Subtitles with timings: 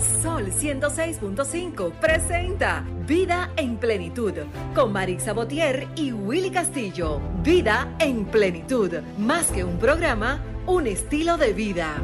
[0.00, 4.32] Sol 106.5 presenta Vida en Plenitud
[4.74, 7.20] con Marix Botier y Willy Castillo.
[7.42, 12.02] Vida en Plenitud, más que un programa, un estilo de vida.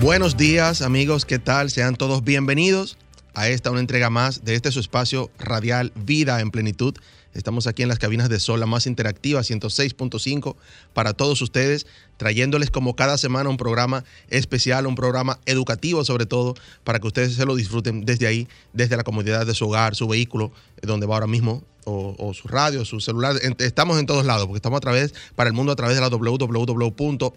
[0.00, 1.70] Buenos días amigos, ¿qué tal?
[1.70, 2.98] Sean todos bienvenidos
[3.34, 6.96] a esta una entrega más de este su espacio radial Vida en Plenitud.
[7.34, 10.56] Estamos aquí en las cabinas de Sol, la más interactiva, 106.5,
[10.92, 11.86] para todos ustedes,
[12.16, 17.34] trayéndoles como cada semana un programa especial, un programa educativo sobre todo, para que ustedes
[17.34, 20.50] se lo disfruten desde ahí, desde la comodidad de su hogar, su vehículo,
[20.82, 23.36] donde va ahora mismo, o, su radio, su celular.
[23.58, 26.08] Estamos en todos lados, porque estamos a través, para el mundo, a través de la
[26.08, 27.32] www.solfm.com.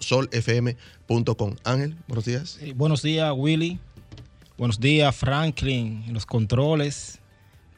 [1.64, 2.60] Ángel, buenos días.
[2.76, 3.80] buenos días, Willy.
[4.58, 7.20] Buenos días, Franklin, los controles.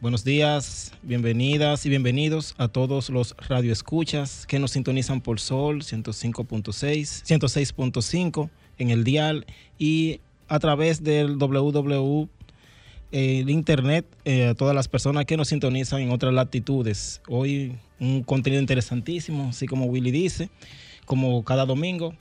[0.01, 7.23] Buenos días, bienvenidas y bienvenidos a todos los radioescuchas que nos sintonizan por Sol 105.6,
[7.23, 9.45] 106.5 en el dial
[9.79, 12.27] y a través del www
[13.11, 17.21] el internet eh, a todas las personas que nos sintonizan en otras latitudes.
[17.29, 20.49] Hoy un contenido interesantísimo, así como Willy dice,
[21.05, 22.13] como cada domingo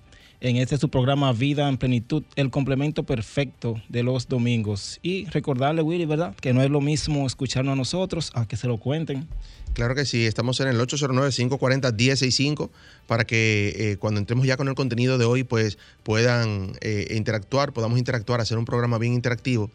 [0.44, 4.98] en este su programa Vida en Plenitud, el complemento perfecto de los domingos.
[5.00, 6.36] Y recordarle, Willy, ¿verdad?
[6.36, 9.26] Que no es lo mismo escucharnos a nosotros, a que se lo cuenten.
[9.72, 12.68] Claro que sí, estamos en el 809-540-1065
[13.06, 17.72] para que eh, cuando entremos ya con el contenido de hoy, pues puedan eh, interactuar,
[17.72, 19.70] podamos interactuar, hacer un programa bien interactivo.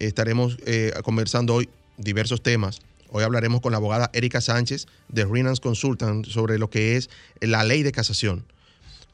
[0.00, 2.80] estaremos eh, conversando hoy diversos temas.
[3.10, 7.08] Hoy hablaremos con la abogada Erika Sánchez de Renans Consultant sobre lo que es
[7.40, 8.44] la ley de casación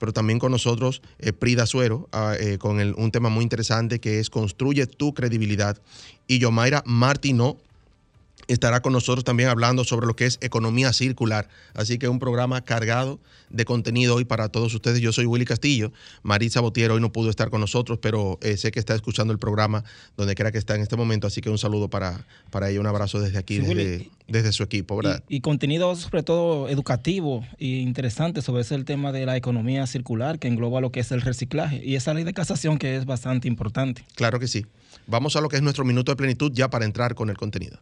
[0.04, 4.20] pero también con nosotros eh, Prida Suero, ah, eh, con un tema muy interesante que
[4.20, 5.80] es Construye tu credibilidad.
[6.26, 7.56] Y Yomaira Martino
[8.48, 11.48] estará con nosotros también hablando sobre lo que es economía circular.
[11.74, 15.00] Así que un programa cargado de contenido hoy para todos ustedes.
[15.00, 15.92] Yo soy Willy Castillo.
[16.22, 19.38] Marisa Botier hoy no pudo estar con nosotros, pero eh, sé que está escuchando el
[19.38, 19.84] programa
[20.16, 21.26] donde quiera que está en este momento.
[21.26, 24.96] Así que un saludo para, para ella, un abrazo desde aquí, desde, su equipo.
[24.96, 25.22] ¿verdad?
[25.28, 30.38] Y, contenido sobre todo educativo e interesante sobre ese el tema de la economía circular
[30.38, 33.48] que engloba lo que es el reciclaje y esa ley de casación que es bastante
[33.48, 34.04] importante.
[34.14, 34.66] Claro que sí.
[35.06, 37.78] Vamos a lo que es nuestro minuto de plenitud ya para entrar con el contenido.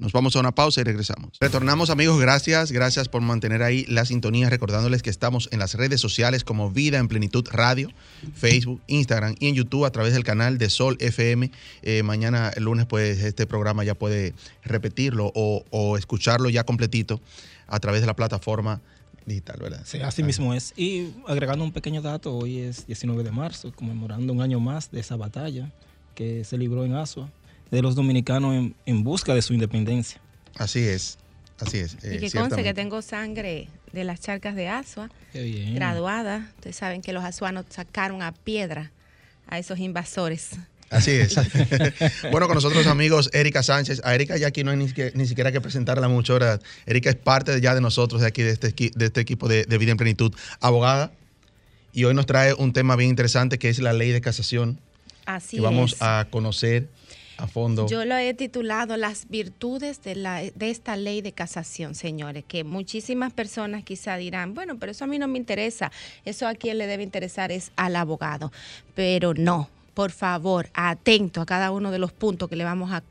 [0.00, 1.36] Nos vamos a una pausa y regresamos.
[1.40, 6.00] Retornamos amigos, gracias, gracias por mantener ahí la sintonía, recordándoles que estamos en las redes
[6.00, 7.90] sociales como Vida en Plenitud Radio,
[8.32, 11.50] Facebook, Instagram y en YouTube a través del canal de Sol FM.
[11.82, 14.32] Eh, mañana, el lunes, pues este programa ya puede
[14.64, 17.20] repetirlo o, escucharlo ya completito
[17.66, 18.80] a través de la plataforma
[19.26, 19.82] digital, ¿verdad?
[19.84, 20.72] Sí, así mismo es.
[20.78, 25.00] Y agregando un pequeño dato, hoy es 19 de marzo, conmemorando un año más de
[25.00, 25.70] esa batalla
[26.14, 27.28] que se libró en Asua
[27.70, 30.20] de los dominicanos en, busca de su independencia.
[30.56, 31.18] Así es,
[31.60, 31.96] así es.
[32.02, 36.50] y que conste que tengo sangre de las charcas de Asua, graduada.
[36.56, 38.90] Ustedes saben que los asuanos sacaron a piedra
[39.46, 40.50] a esos invasores.
[40.90, 41.36] Así es.
[42.32, 44.02] bueno, con nosotros amigos Erika Sánchez.
[44.04, 46.34] A Erika ya aquí no hay ni, siquiera que presentarla mucho.
[46.34, 46.60] ¿verdad?
[46.86, 49.78] Erika es parte ya de nosotros, de aquí, de este, de este equipo de, de,
[49.78, 50.34] Vida en Plenitud.
[50.60, 51.12] Abogada.
[51.92, 54.78] Y hoy nos trae un tema bien interesante que es la ley de casación.
[55.26, 56.88] Así que vamos a conocer
[57.46, 57.86] fondo.
[57.86, 62.64] Yo lo he titulado Las virtudes de, la, de esta ley de casación, señores, que
[62.64, 65.90] muchísimas personas quizá dirán, bueno, pero eso a mí no me interesa,
[66.24, 68.52] eso a quien le debe interesar es al abogado,
[68.94, 73.02] pero no, por favor, atento a cada uno de los puntos que le vamos a,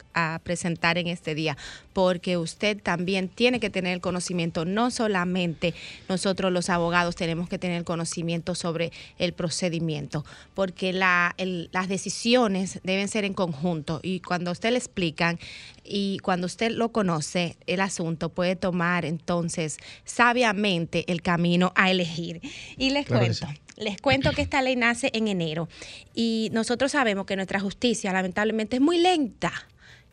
[0.44, 1.56] presentar en este día,
[1.94, 5.74] porque usted también tiene que tener el conocimiento, no solamente
[6.10, 13.08] nosotros los abogados tenemos que tener el conocimiento sobre el procedimiento, porque las decisiones deben
[13.08, 15.40] ser en conjunto y cuando usted le explican
[15.86, 22.42] y cuando usted lo conoce, el asunto puede tomar entonces sabiamente el camino a elegir.
[22.78, 23.48] Y les cuento.
[23.80, 25.70] Les cuento que esta ley nace en enero
[26.14, 29.54] y nosotros sabemos que nuestra justicia lamentablemente es muy lenta,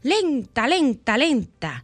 [0.03, 1.83] lenta, lenta, lenta.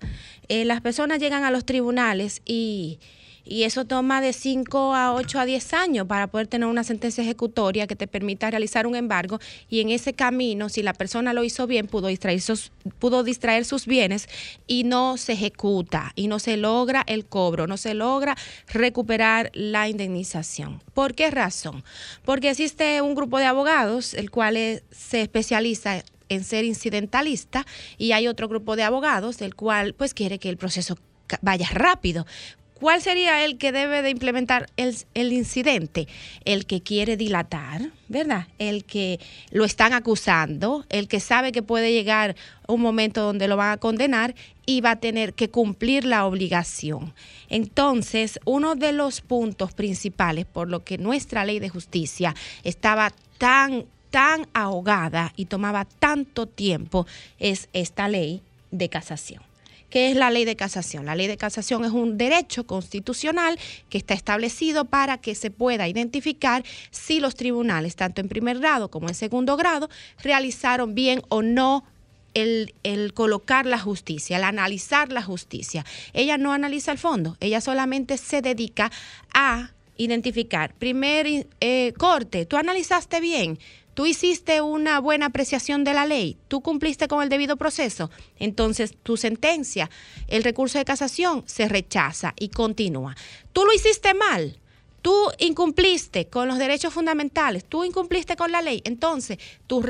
[0.49, 3.01] Eh, las personas llegan a los tribunales y,
[3.45, 7.23] y eso toma de 5 a 8 a 10 años para poder tener una sentencia
[7.23, 11.45] ejecutoria que te permita realizar un embargo y en ese camino, si la persona lo
[11.45, 14.29] hizo bien, pudo distraer sus, pudo distraer sus bienes
[14.67, 18.37] y no se ejecuta y no se logra el cobro, no se logra
[18.69, 20.81] recuperar la indemnización.
[20.95, 21.85] ¿Por qué razón?
[22.25, 27.67] Porque existe un grupo de abogados, el cual se especializa en ser incidentalista
[27.99, 30.99] y hay otro grupo de abogados, el cual pues quiere que el proceso
[31.41, 32.27] vaya rápido.
[32.83, 36.09] ¿Cuál sería el que debe de implementar el, incidente?
[36.45, 38.49] El que quiere dilatar, ¿verdad?
[38.59, 39.21] El que
[39.53, 42.35] lo están acusando, el que sabe que puede llegar
[42.67, 44.35] un momento donde lo van a condenar
[44.67, 47.15] y va a tener que cumplir la obligación.
[47.49, 52.35] Entonces, uno de los puntos principales por lo que nuestra ley de justicia
[52.65, 57.07] estaba tan tan ahogada y tomaba tanto tiempo
[57.39, 58.43] es esta ley
[58.73, 59.52] de casación.
[59.93, 61.05] ¿Qué es la ley de casación?
[61.05, 63.59] La ley de casación es un derecho constitucional
[63.91, 68.91] que está establecido para que se pueda identificar si los tribunales, tanto en primer grado
[68.91, 69.91] como en segundo grado,
[70.23, 71.85] realizaron bien o no
[72.33, 75.85] el, el, colocar la justicia, el analizar la justicia.
[76.15, 78.91] Ella no analiza el fondo, ella solamente se dedica
[79.35, 80.75] a identificar.
[80.75, 83.59] Primer eh, corte, tú analizaste bien,
[83.95, 88.95] tú hiciste una buena apreciación de la ley, tú cumpliste con el debido proceso, entonces
[89.03, 89.91] tu sentencia,
[90.29, 93.17] el recurso de casación se rechaza y continúa.
[93.53, 94.59] Tú lo hiciste mal,
[95.03, 99.83] tú incumpliste con los derechos fundamentales, tú incumpliste con la ley, entonces tu,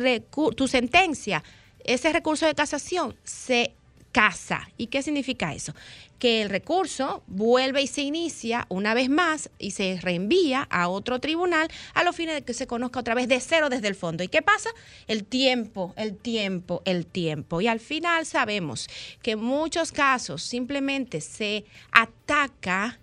[0.56, 1.44] tu sentencia,
[1.84, 3.74] ese recurso de casación se
[4.12, 4.68] casa.
[4.76, 5.74] ¿Y qué significa eso?
[6.18, 11.18] Que el recurso vuelve y se inicia una vez más y se reenvía a otro
[11.18, 14.22] tribunal a los fines de que se conozca otra vez de cero desde el fondo.
[14.22, 14.70] ¿Y qué pasa?
[15.08, 17.60] El tiempo, el tiempo, el tiempo.
[17.60, 18.88] Y al final sabemos
[19.22, 23.00] que en muchos casos simplemente se ataca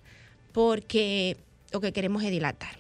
[0.54, 1.38] porque
[1.72, 2.79] lo que queremos es dilatar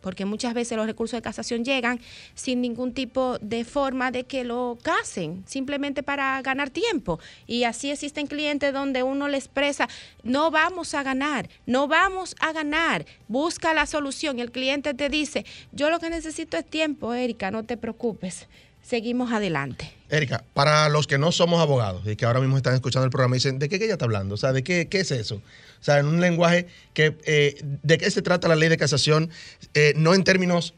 [0.00, 2.00] porque muchas veces los recursos de casación llegan
[2.34, 7.18] sin ningún tipo de forma de que lo casen, simplemente para ganar tiempo.
[7.46, 9.88] Y así existen clientes donde uno le expresa,
[10.22, 14.38] no vamos a ganar, no vamos a ganar, busca la solución.
[14.38, 18.46] Y el cliente te dice, yo lo que necesito es tiempo, Erika, no te preocupes
[18.82, 19.92] seguimos adelante.
[20.08, 23.36] Erika, para los que no somos abogados y que ahora mismo están escuchando el programa
[23.36, 24.34] y dicen, ¿de qué, ella está hablando?
[24.34, 25.36] O sea, ¿de qué, qué es eso?
[25.36, 29.30] O sea, en un lenguaje que, eh, ¿de qué se trata la ley de casación?
[29.74, 30.74] Eh, no en términos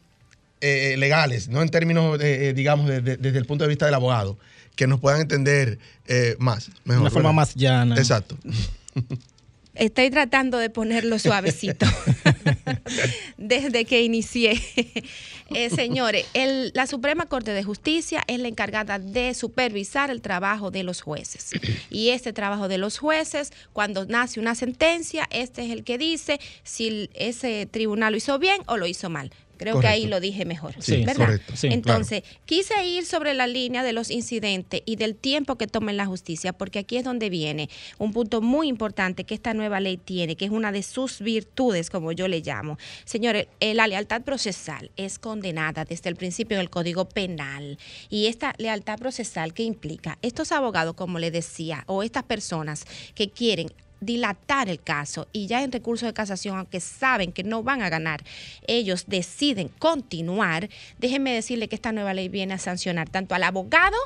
[0.60, 2.18] eh, legales, no en términos,
[2.54, 4.38] digamos, desde el punto de vista del abogado,
[4.76, 5.78] que nos puedan entender
[6.38, 6.70] más.
[6.84, 7.96] De una forma más llana.
[7.96, 8.36] Exacto.
[9.74, 11.86] Estoy tratando de ponerlo suavecito
[13.38, 14.60] desde que inicié.
[15.54, 16.26] Eh, señores,
[16.74, 21.50] la Suprema Corte de Justicia es la encargada de supervisar el trabajo de los jueces.
[21.90, 26.40] Y este trabajo de los jueces, cuando nace una sentencia, este es el que dice
[26.62, 29.30] si ese tribunal lo hizo bien o lo hizo mal.
[29.62, 30.74] Creo que ahí lo dije mejor.
[30.78, 31.40] Sí, ¿verdad?
[31.62, 35.96] Entonces, quise ir sobre la línea de los incidentes y del tiempo que toma en
[35.96, 37.68] la justicia, porque aquí es donde viene
[37.98, 41.90] un punto muy importante que esta nueva ley tiene, que es una de sus virtudes,
[41.90, 42.78] como yo le llamo.
[43.04, 47.78] Señores, eh, la lealtad procesal es condenada desde el principio del Código Penal.
[48.10, 50.18] Y esta lealtad procesal, ¿qué implica?
[50.22, 52.84] Estos abogados, como le decía, o estas personas
[53.14, 53.68] que quieren
[54.02, 57.88] dilatar el caso y ya en recurso de casación, aunque saben que no van a
[57.88, 58.22] ganar,
[58.66, 60.68] ellos deciden continuar,
[60.98, 63.96] déjenme decirle que esta nueva ley viene a sancionar tanto al abogado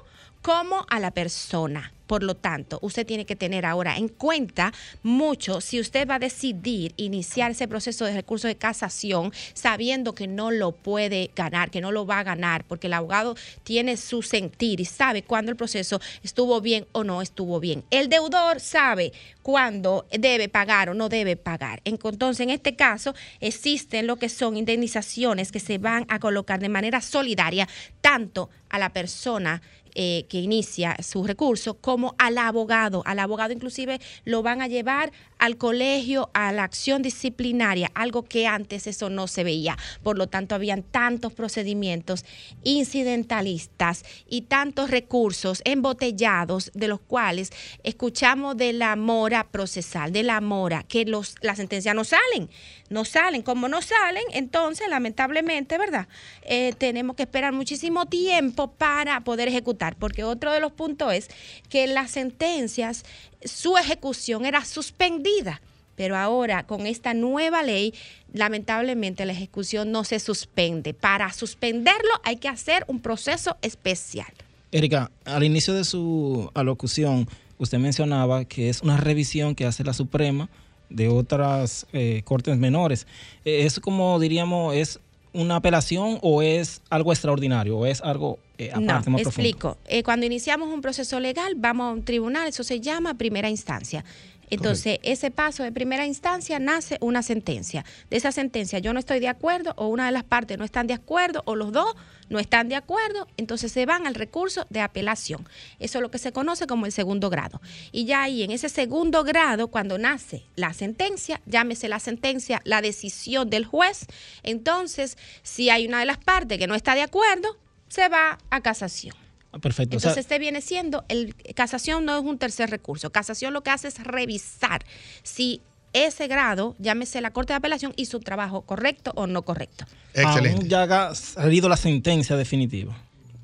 [0.46, 1.92] como a la persona.
[2.06, 4.72] Por lo tanto, usted tiene que tener ahora en cuenta
[5.02, 10.28] mucho si usted va a decidir iniciar ese proceso de recurso de casación sabiendo que
[10.28, 13.34] no lo puede ganar, que no lo va a ganar, porque el abogado
[13.64, 17.82] tiene su sentir y sabe cuándo el proceso estuvo bien o no estuvo bien.
[17.90, 19.12] El deudor sabe
[19.42, 21.80] cuándo debe pagar o no debe pagar.
[21.84, 26.68] Entonces, en este caso, existen lo que son indemnizaciones que se van a colocar de
[26.68, 27.66] manera solidaria
[28.00, 29.60] tanto a la persona
[29.98, 33.02] eh, que inicia su recurso como al abogado.
[33.06, 38.46] Al abogado inclusive lo van a llevar al colegio, a la acción disciplinaria, algo que
[38.46, 39.78] antes eso no se veía.
[40.02, 42.26] Por lo tanto, habían tantos procedimientos
[42.62, 47.50] incidentalistas y tantos recursos embotellados de los cuales
[47.82, 52.50] escuchamos de la mora procesal, de la mora, que los, las sentencias no salen,
[52.90, 53.40] no salen.
[53.40, 56.06] Como no salen, entonces, lamentablemente, ¿verdad?
[56.42, 61.28] Eh, tenemos que esperar muchísimo tiempo para poder ejecutar porque otro de los puntos es
[61.68, 63.04] que las sentencias,
[63.44, 65.60] su ejecución era suspendida.
[65.94, 67.94] Pero ahora, con esta nueva ley,
[68.32, 70.92] lamentablemente la ejecución no se suspende.
[70.92, 74.32] Para suspenderlo hay que hacer un proceso especial.
[74.72, 79.94] Erika, al inicio de su alocución, usted mencionaba que es una revisión que hace la
[79.94, 80.50] Suprema
[80.90, 83.06] de otras eh, cortes menores.
[83.44, 85.00] Eh, ¿Es como diríamos, es
[85.36, 89.76] una apelación o es algo extraordinario o es algo eh, aparte, no, explico.
[90.04, 94.04] cuando iniciamos un proceso legal, vamos a un tribunal, eso se llama primera instancia.
[94.50, 97.84] Entonces, ese paso de primera instancia nace una sentencia.
[98.10, 100.86] De esa sentencia yo no estoy de acuerdo o una de las partes no están
[100.86, 101.94] de acuerdo o los dos
[102.28, 105.48] no están de acuerdo, entonces se van al recurso de apelación.
[105.78, 107.60] Eso es lo que se conoce como el segundo grado.
[107.92, 112.82] Y ya ahí en ese segundo grado, cuando nace la sentencia, llámese la sentencia, la
[112.82, 114.06] decisión del juez,
[114.42, 117.56] entonces si hay una de las partes que no está de acuerdo,
[117.88, 119.14] se va a casación.
[119.52, 119.96] Ah, perfecto.
[119.96, 123.10] Entonces, este viene siendo, el casación no es un tercer recurso.
[123.10, 124.84] Casación lo que hace es revisar
[125.22, 125.62] si
[125.92, 129.84] ese grado, llámese la Corte de Apelación, hizo su trabajo correcto o no correcto.
[130.14, 130.68] Excelente.
[130.68, 132.96] ya ha salido la sentencia definitiva.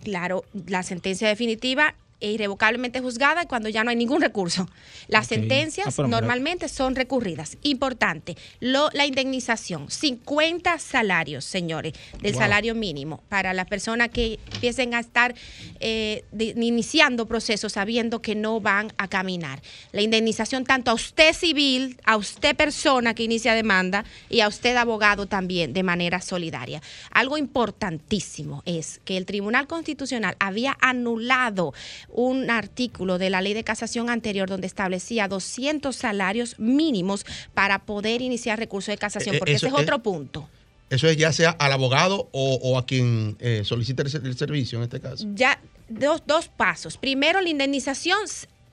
[0.02, 1.94] Claro, la sentencia definitiva
[2.30, 4.68] irrevocablemente juzgada cuando ya no hay ningún recurso.
[5.08, 7.58] Las sentencias ah, normalmente son recurridas.
[7.62, 14.94] Importante, lo, la indemnización, 50 salarios, señores, del salario mínimo para las personas que empiecen
[14.94, 15.34] a estar
[15.80, 19.62] eh, iniciando procesos sabiendo que no van a caminar.
[19.92, 24.76] La indemnización tanto a usted civil, a usted persona que inicia demanda y a usted
[24.76, 26.82] abogado también de manera solidaria.
[27.10, 31.74] Algo importantísimo es que el Tribunal Constitucional había anulado
[32.12, 38.22] un artículo de la ley de casación anterior donde establecía 200 salarios mínimos para poder
[38.22, 40.48] iniciar recurso de casación, eh, porque ese es otro punto.
[40.90, 45.00] Eso es ya sea al abogado o, a quien eh, solicite el, servicio en este
[45.00, 45.26] caso.
[45.34, 46.98] Ya, dos, dos pasos.
[46.98, 48.18] Primero, la indemnización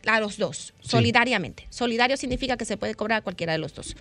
[0.05, 1.65] a los dos, solidariamente.
[1.69, 3.95] Solidario significa que se puede cobrar a cualquiera de los dos.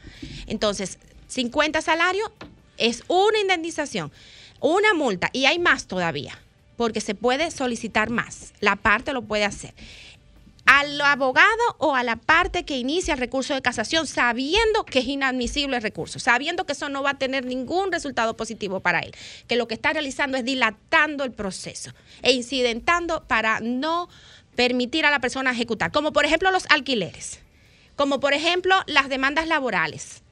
[0.49, 2.28] Entonces, 50 salarios
[2.76, 4.11] es una indemnización,
[4.61, 6.37] una multa y hay más todavía
[6.79, 8.55] porque se puede solicitar más.
[8.61, 9.75] La parte lo puede hacer.
[10.65, 15.07] Al abogado o a la parte que inicia el recurso de casación sabiendo que es
[15.07, 19.15] inadmisible el recurso, sabiendo que eso no va a tener ningún resultado positivo para él,
[19.49, 21.93] que lo que está realizando es dilatando el proceso
[22.23, 24.09] e incidentando para no
[24.55, 27.41] permitir a la persona ejecutar, como por ejemplo los alquileres,
[27.97, 30.23] como por ejemplo las demandas laborales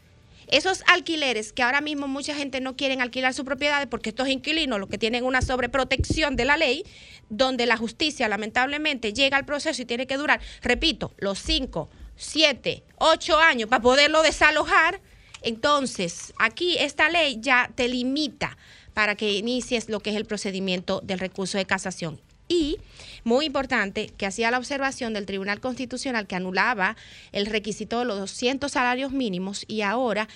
[0.49, 4.79] esos alquileres que ahora mismo mucha gente no quiere alquilar sus propiedades porque estos inquilinos
[4.79, 6.85] lo que tienen una sobreprotección de la ley,
[7.29, 12.85] donde la justicia lamentablemente llega al proceso y tiene que durar, repito, los cinco, siete,
[12.99, 15.01] ocho años para poderlo desalojar.
[15.43, 18.57] Entonces, aquí esta ley ya te limita
[18.95, 22.21] para que inicies lo que es el procedimiento del recurso de casación.
[22.49, 22.79] Y,
[23.25, 26.97] muy importante, que hacía la observación del Tribunal Constitucional que anulaba
[27.33, 30.29] el requisito de los 200 salarios mínimos y ahora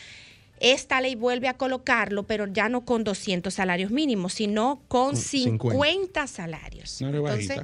[0.60, 6.26] esta ley vuelve a colocarlo, pero ya no con 200 salarios mínimos, sino con 50,
[6.26, 7.00] salarios.
[7.00, 7.62] Entonces,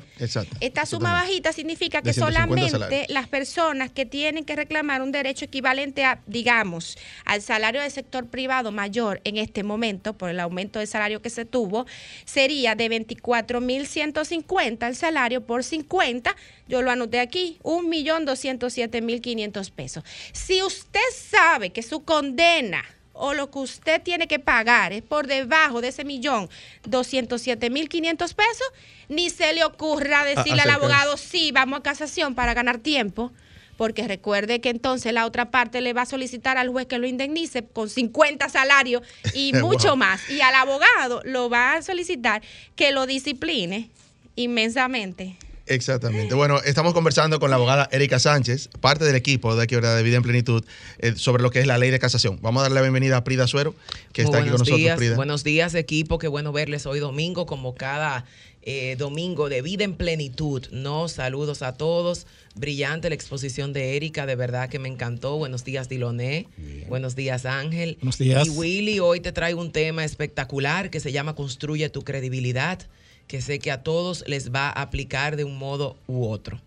[0.60, 6.04] esta suma bajita significa que solamente las personas que tienen que reclamar un derecho equivalente
[6.04, 10.86] a, digamos, al salario del sector privado mayor en este momento, por el aumento de
[10.86, 11.84] salario que se tuvo,
[12.24, 16.34] sería de 24.150 el salario por 50,
[16.66, 20.02] yo lo anoté aquí, 1.207.500 pesos.
[20.32, 22.85] Si usted sabe que su condena
[23.16, 26.48] o lo que usted tiene que pagar es por debajo de ese millón
[26.84, 28.66] 207 mil 500 pesos,
[29.08, 33.32] ni se le ocurra decirle al abogado, sí, vamos a casación para ganar tiempo,
[33.76, 37.06] porque recuerde que entonces la otra parte le va a solicitar al juez que lo
[37.06, 39.02] indemnice con 50 salarios
[39.34, 42.42] y mucho más, y al abogado lo va a solicitar
[42.74, 43.90] que lo discipline
[44.34, 45.36] inmensamente.
[45.66, 46.34] Exactamente.
[46.34, 50.16] Bueno, estamos conversando con la abogada Erika Sánchez, parte del equipo de aquí, de Vida
[50.16, 50.64] en Plenitud,
[50.98, 52.38] eh, sobre lo que es la ley de casación.
[52.40, 53.74] Vamos a darle la bienvenida a Prida Suero,
[54.12, 55.16] que está aquí con nosotros.
[55.16, 56.18] Buenos días, equipo.
[56.18, 58.24] Qué bueno verles hoy domingo, como cada
[58.62, 60.66] eh, domingo de Vida en Plenitud.
[60.70, 62.26] No, saludos a todos.
[62.54, 65.36] Brillante la exposición de Erika, de verdad que me encantó.
[65.36, 66.46] Buenos días, Diloné.
[66.88, 67.96] Buenos días, Ángel.
[68.00, 68.46] Buenos días.
[68.46, 72.86] Y Willy, hoy te traigo un tema espectacular que se llama Construye tu credibilidad
[73.26, 76.60] que sé que a todos les va a aplicar de un modo u otro.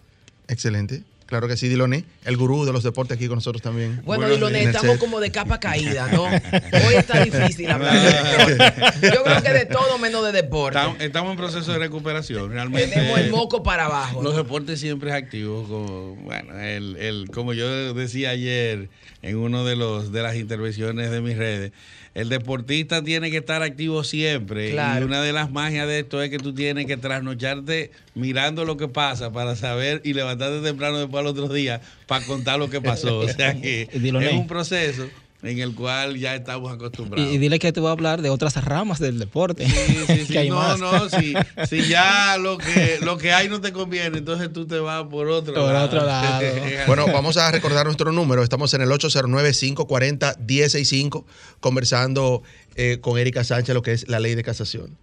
[0.48, 1.04] Excelente.
[1.30, 4.02] Claro que sí, Diloné, el gurú de los deportes aquí con nosotros también.
[4.04, 6.24] Bueno, Diloné, estamos como de capa caída, ¿no?
[6.88, 9.16] Hoy está difícil hablar de deporte.
[9.16, 10.80] Yo creo que de todo menos de deporte.
[10.98, 12.88] Estamos en proceso de recuperación, realmente.
[12.96, 14.24] Tenemos el moco para abajo.
[14.24, 18.90] Los deportes siempre activos, como, bueno, el, el, como yo decía ayer
[19.22, 21.74] en una de, los, de las intervenciones de mis redes,
[22.16, 24.72] el deportista tiene que estar activo siempre.
[24.72, 24.74] Y
[25.04, 28.88] una de las magias de esto es que tú tienes que trasnocharte mirando lo que
[28.88, 33.20] pasa para saber y levantarte temprano después al otro día para contar lo que pasó.
[33.20, 35.08] O sea que es un proceso
[35.42, 37.32] en el cual ya estamos acostumbrados.
[37.32, 39.66] Y, dile que te voy a hablar de otras ramas del deporte.
[39.66, 40.50] Sí, sí, sí.
[40.50, 41.34] no, no, si,
[41.70, 45.30] si, ya lo que, lo que hay no te conviene, entonces tú te vas por
[45.30, 46.46] otro por otro lado.
[46.88, 48.44] bueno, vamos a recordar nuestro número.
[48.44, 51.24] Estamos en el 809-540-165
[51.62, 52.44] conversando
[52.76, 54.98] eh, con Erika Sánchez lo que es la ley de casación.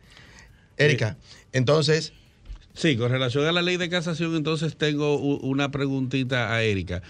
[0.77, 1.17] Erika,
[1.53, 2.13] entonces...
[2.75, 7.01] Sí, con relación a la ley de casación, entonces tengo una preguntita a Erika.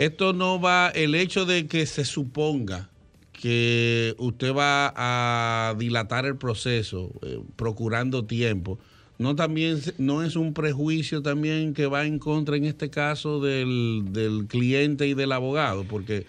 [0.00, 2.88] Esto no va, el hecho de que se suponga
[3.32, 8.78] que usted va a dilatar el proceso eh, procurando tiempo,
[9.18, 14.46] no también no es un prejuicio también que va en contra en este caso del,
[14.48, 16.24] cliente y del abogado, porque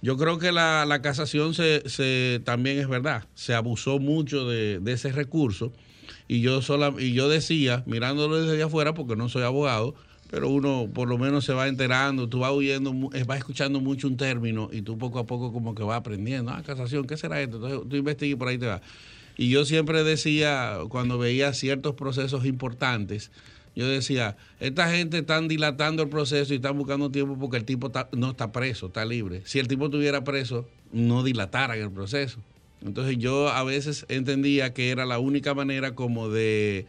[0.00, 5.74] yo creo que la, casación se, también es verdad, se abusó mucho de, ese recurso
[6.26, 9.94] y yo sola, y yo decía, mirándolo desde afuera, porque no soy abogado,
[10.30, 14.06] pero uno por lo menos se va enterando, tú vas oyendo, eh, vas escuchando mucho
[14.06, 17.40] un término y tú poco a poco como que vas aprendiendo, ah, casación, ¿qué será
[17.42, 17.56] esto?
[17.56, 18.80] Entonces tú investigas y por ahí te vas.
[19.36, 23.30] Y yo siempre decía, cuando veía ciertos procesos importantes,
[23.74, 27.90] yo decía, esta gente está dilatando el proceso y están buscando tiempo porque el tipo
[28.12, 29.42] no está preso, está libre.
[29.44, 32.38] Si el tipo estuviera preso, no dilataran el proceso.
[32.84, 36.86] Entonces yo a veces entendía que era la única manera como de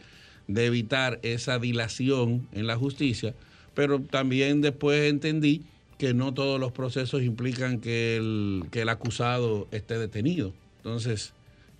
[0.48, 3.34] de evitar esa dilación en la justicia,
[3.74, 5.62] pero también después entendí
[5.98, 10.52] que no todos los procesos implican que el, que el acusado esté detenido.
[10.78, 11.32] Entonces,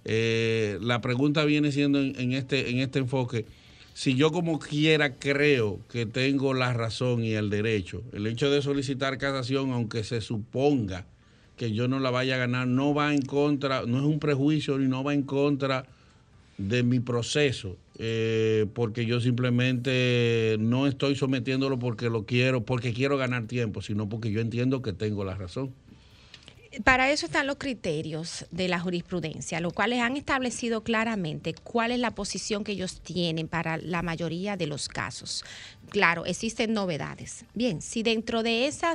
[0.04, 3.46] eh, la pregunta viene siendo en, este, en este enfoque,
[3.94, 8.62] si yo como quiera creo que tengo la razón y el derecho, el hecho de
[8.62, 11.04] solicitar casación, aunque se suponga
[11.56, 14.78] que yo no la vaya a ganar, no va en contra, no es un prejuicio
[14.78, 15.84] ni no va en contra
[16.58, 23.16] de mi proceso, eh, porque yo simplemente no estoy sometiéndolo porque lo quiero, porque quiero
[23.16, 25.72] ganar tiempo, sino porque yo entiendo que tengo la razón.
[26.84, 31.98] Para eso están los criterios de la jurisprudencia, los cuales han establecido claramente cuál es
[31.98, 35.44] la posición que ellos tienen para la mayoría de los casos
[35.92, 37.44] claro, existen novedades.
[37.52, 38.94] Bien, si dentro de esa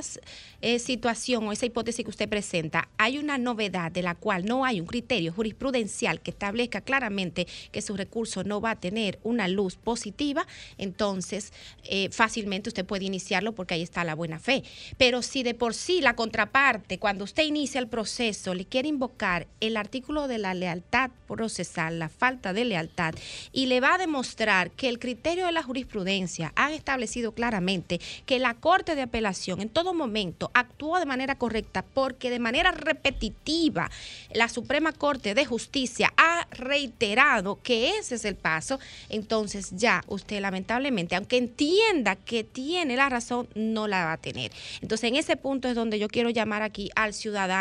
[0.60, 4.64] eh, situación o esa hipótesis que usted presenta hay una novedad de la cual no
[4.64, 9.46] hay un criterio jurisprudencial que establezca claramente que su recurso no va a tener una
[9.46, 10.44] luz positiva,
[10.76, 11.52] entonces
[11.84, 14.64] eh, fácilmente usted puede iniciarlo porque ahí está la buena fe.
[14.96, 19.46] Pero si de por sí la contraparte, cuando usted inicia el proceso, le quiere invocar
[19.60, 23.14] el artículo de la lealtad procesal, la falta de lealtad,
[23.52, 28.38] y le va a demostrar que el criterio de la jurisprudencia ha establecido claramente que
[28.38, 33.90] la Corte de Apelación en todo momento actuó de manera correcta porque de manera repetitiva
[34.32, 38.78] la Suprema Corte de Justicia ha reiterado que ese es el paso,
[39.08, 44.52] entonces ya usted lamentablemente, aunque entienda que tiene la razón, no la va a tener.
[44.80, 47.57] Entonces en ese punto es donde yo quiero llamar aquí al ciudadano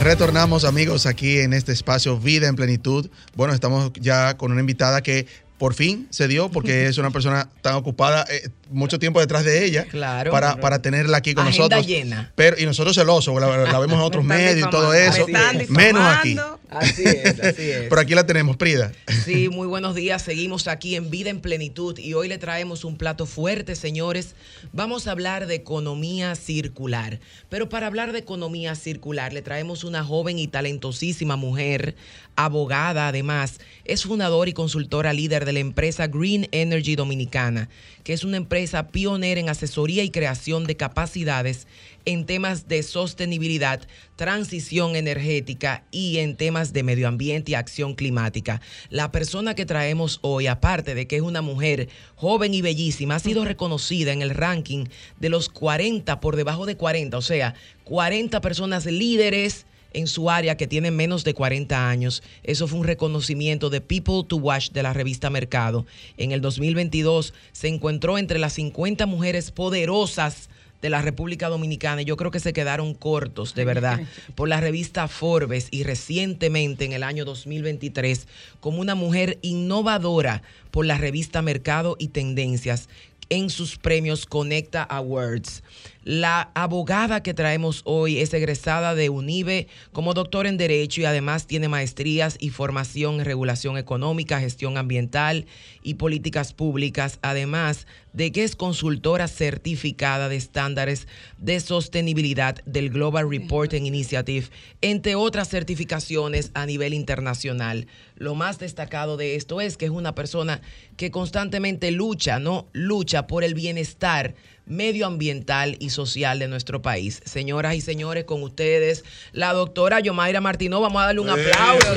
[0.00, 3.08] Retornamos amigos aquí en este espacio Vida en Plenitud.
[3.36, 5.28] Bueno, estamos ya con una invitada que
[5.62, 9.64] por fin se dio porque es una persona tan ocupada, eh, mucho tiempo detrás de
[9.64, 11.86] ella claro, para, para tenerla aquí con Agenda nosotros.
[11.86, 12.32] llena.
[12.34, 15.24] Pero, y nosotros celosos, la, la vemos en otros medios y todo eso.
[15.68, 16.36] Menos aquí.
[16.74, 17.88] Así es, así es.
[17.88, 18.92] Pero aquí la tenemos, Prida.
[19.24, 20.22] Sí, muy buenos días.
[20.22, 24.34] Seguimos aquí en Vida en Plenitud y hoy le traemos un plato fuerte, señores.
[24.72, 27.20] Vamos a hablar de economía circular.
[27.48, 31.94] Pero para hablar de economía circular, le traemos una joven y talentosísima mujer,
[32.36, 33.60] abogada además.
[33.84, 37.68] Es fundadora y consultora líder de la empresa Green Energy Dominicana,
[38.04, 41.66] que es una empresa pionera en asesoría y creación de capacidades
[42.04, 43.80] en temas de sostenibilidad,
[44.16, 48.60] transición energética y en temas de medio ambiente y acción climática.
[48.90, 53.20] La persona que traemos hoy, aparte de que es una mujer joven y bellísima, ha
[53.20, 54.86] sido reconocida en el ranking
[55.18, 60.56] de los 40 por debajo de 40, o sea, 40 personas líderes en su área
[60.56, 62.22] que tienen menos de 40 años.
[62.42, 65.86] Eso fue un reconocimiento de People to Watch de la revista Mercado.
[66.16, 70.48] En el 2022 se encontró entre las 50 mujeres poderosas
[70.82, 74.00] de la República Dominicana y yo creo que se quedaron cortos, de verdad,
[74.34, 78.26] por la revista Forbes y recientemente en el año 2023
[78.60, 80.42] como una mujer innovadora
[80.72, 82.88] por la revista Mercado y Tendencias
[83.28, 85.62] en sus premios Conecta Awards.
[86.04, 91.46] La abogada que traemos hoy es egresada de UNIBE como doctor en Derecho y además
[91.46, 95.46] tiene maestrías y formación en regulación económica, gestión ambiental
[95.82, 101.06] y políticas públicas, además de que es consultora certificada de estándares
[101.38, 104.48] de sostenibilidad del Global Reporting Initiative,
[104.80, 107.86] entre otras certificaciones a nivel internacional.
[108.16, 110.60] Lo más destacado de esto es que es una persona
[110.96, 112.68] que constantemente lucha, ¿no?
[112.72, 114.34] Lucha por el bienestar
[114.66, 117.20] medioambiental y social de nuestro país.
[117.24, 120.78] Señoras y señores, con ustedes, la doctora Yomaira Martínez.
[120.80, 121.94] Vamos a darle un aplauso.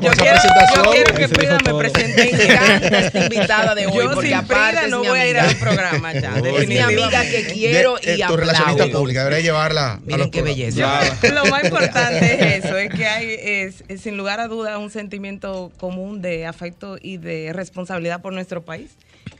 [0.00, 0.10] yo,
[0.90, 2.30] quiero, que Prida me presente.
[2.98, 5.38] Esta invitada de hoy, yo porque sin aparte Prida no es mi voy a ir
[5.38, 6.34] al programa ya.
[6.38, 8.98] Es mi amiga que quiero De- eh, y tu relacionista aplaudo.
[9.00, 10.56] pública, debería llevarla a Miren qué programas.
[10.56, 11.28] belleza.
[11.34, 14.90] Lo más importante es eso, es que hay, es, es, sin lugar a dudas, un
[14.90, 18.90] sentimiento común de afecto y de responsabilidad por nuestro país.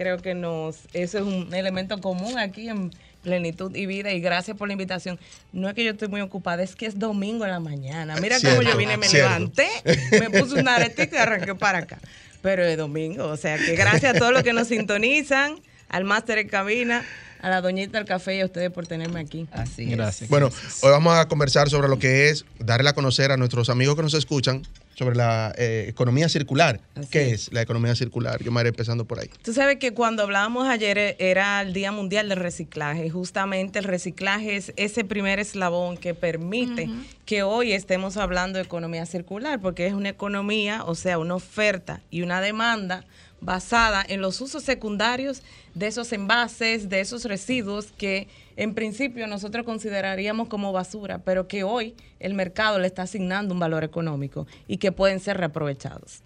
[0.01, 2.91] Creo que nos, eso es un elemento común aquí en
[3.23, 5.21] plenitud y vida y gracias por la invitación.
[5.53, 8.17] No es que yo estoy muy ocupada, es que es domingo en la mañana.
[8.17, 9.29] Mira cómo yo vine, me cierto.
[9.29, 9.69] levanté,
[10.13, 11.99] me puse una aretica y arranqué para acá.
[12.41, 15.61] Pero es domingo, o sea que gracias a todos los que nos sintonizan,
[15.91, 17.05] al máster en cabina,
[17.43, 19.49] a la doñita del café y a ustedes por tenerme aquí.
[19.53, 19.91] Así es.
[19.99, 20.31] Gracias.
[20.31, 20.49] Bueno,
[20.81, 24.03] hoy vamos a conversar sobre lo que es darle a conocer a nuestros amigos que
[24.03, 24.63] nos escuchan
[25.01, 26.79] sobre la eh, economía circular.
[26.95, 27.33] Así ¿Qué es.
[27.49, 28.43] es la economía circular?
[28.43, 29.31] Yo me iré empezando por ahí.
[29.43, 33.07] Tú sabes que cuando hablábamos ayer eh, era el Día Mundial del Reciclaje.
[33.07, 36.91] y Justamente el reciclaje es ese primer eslabón que permite
[37.25, 42.03] que hoy estemos hablando de economía circular, porque es una economía, o sea, una oferta
[42.11, 43.07] y una demanda
[43.41, 45.43] basada en los usos secundarios
[45.75, 51.65] de esos envases, de esos residuos que en principio nosotros consideraríamos como basura, pero que
[51.65, 56.23] hoy el mercado le está asignando un valor económico y que pueden ser reaprovechados.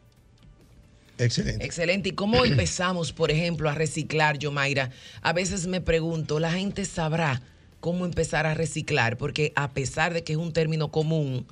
[1.18, 1.64] Excelente.
[1.64, 2.08] Excelente.
[2.10, 4.90] ¿Y cómo empezamos, por ejemplo, a reciclar, Yomaira?
[5.22, 7.42] A veces me pregunto, ¿la gente sabrá
[7.80, 9.16] cómo empezar a reciclar?
[9.16, 11.46] Porque a pesar de que es un término común,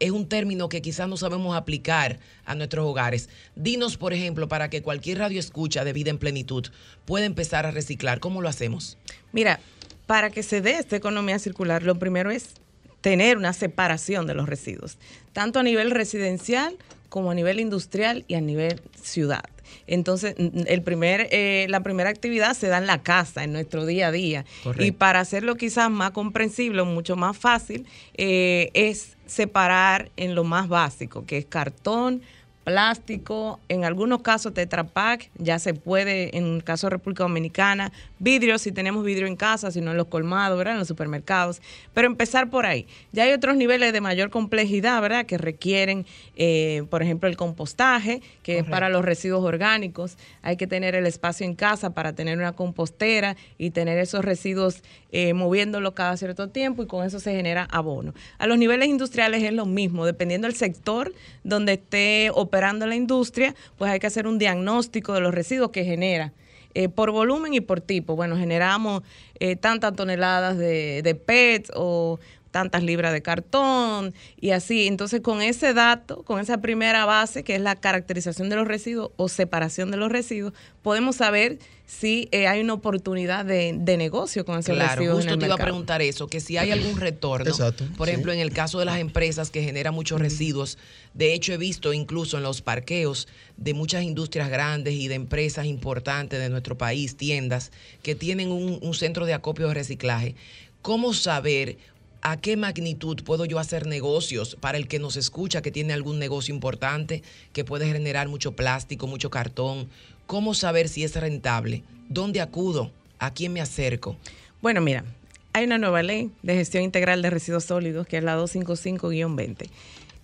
[0.00, 3.28] es un término que quizás no sabemos aplicar a nuestros hogares.
[3.54, 6.66] Dinos, por ejemplo, para que cualquier radio escucha de vida en plenitud
[7.04, 8.20] pueda empezar a reciclar.
[8.20, 8.98] ¿Cómo lo hacemos?
[9.32, 9.60] Mira,
[10.06, 12.54] para que se dé esta economía circular, lo primero es
[13.00, 14.98] tener una separación de los residuos,
[15.32, 16.76] tanto a nivel residencial
[17.08, 19.44] como a nivel industrial y a nivel ciudad.
[19.86, 24.08] Entonces, el primer, eh, la primera actividad se da en la casa, en nuestro día
[24.08, 24.44] a día.
[24.62, 24.84] Correcto.
[24.84, 27.86] Y para hacerlo quizás más comprensible, o mucho más fácil,
[28.16, 32.22] eh, es separar en lo más básico, que es cartón,
[32.64, 37.92] plástico, en algunos casos Tetra Pak, ya se puede, en el caso de República Dominicana,
[38.18, 40.74] vidrio, si tenemos vidrio en casa, si no en los colmados, ¿verdad?
[40.74, 41.60] En los supermercados.
[41.92, 42.86] Pero empezar por ahí.
[43.12, 45.26] Ya hay otros niveles de mayor complejidad, ¿verdad?
[45.26, 50.16] Que requieren, eh, por ejemplo, el compostaje, que es para los residuos orgánicos.
[50.42, 54.82] Hay que tener el espacio en casa para tener una compostera y tener esos residuos
[55.12, 58.14] eh, moviéndolos cada cierto tiempo y con eso se genera abono.
[58.38, 61.12] A los niveles industriales es lo mismo, dependiendo del sector
[61.44, 62.53] donde esté operando
[62.86, 66.32] la industria, pues hay que hacer un diagnóstico de los residuos que genera.
[66.76, 68.16] eh, por volumen y por tipo.
[68.16, 69.02] Bueno, generamos
[69.38, 72.18] eh, tantas toneladas de PET o
[72.54, 74.86] tantas libras de cartón y así.
[74.86, 79.10] Entonces, con ese dato, con esa primera base, que es la caracterización de los residuos
[79.16, 84.60] o separación de los residuos, podemos saber si eh, hay una oportunidad de, negocio con
[84.60, 85.16] ese claro, residuo.
[85.16, 87.52] Justo te iba a preguntar eso, que si hay algún retorno.
[87.96, 90.78] por ejemplo, en el caso de las empresas que generan muchos residuos,
[91.12, 95.66] de hecho he visto incluso en los parqueos de muchas industrias grandes y de empresas
[95.66, 97.72] importantes de nuestro país, tiendas,
[98.04, 100.36] que tienen un, un centro de acopio de reciclaje.
[100.84, 101.78] ¿Cómo saber
[102.24, 106.18] a qué magnitud puedo yo hacer negocios para el que nos escucha, que tiene algún
[106.18, 109.90] negocio importante, que puede generar mucho plástico, mucho cartón?
[110.26, 111.84] ¿Cómo saber si es rentable?
[112.08, 112.90] ¿Dónde acudo?
[113.18, 114.16] ¿A quién me acerco?
[114.62, 115.04] Bueno, mira,
[115.52, 119.68] hay una nueva ley de gestión integral de residuos sólidos, que es la 255-20.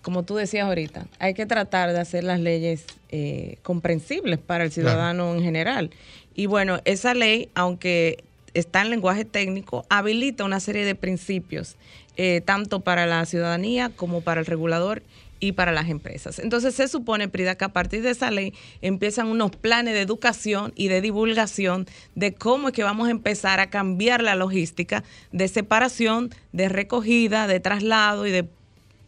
[0.01, 4.71] Como tú decías ahorita, hay que tratar de hacer las leyes eh, comprensibles para el
[4.71, 5.91] ciudadano en general.
[6.33, 11.77] Y bueno, esa ley, aunque está en lenguaje técnico, habilita una serie de principios,
[12.17, 15.03] eh, tanto para la ciudadanía como para el regulador
[15.41, 16.39] y para las empresas.
[16.39, 20.71] Entonces se supone, Prida, que a partir de esa ley empiezan unos planes de educación
[20.75, 25.47] y de divulgación de cómo es que vamos a empezar a cambiar la logística de
[25.47, 28.47] separación, de recogida, de traslado y de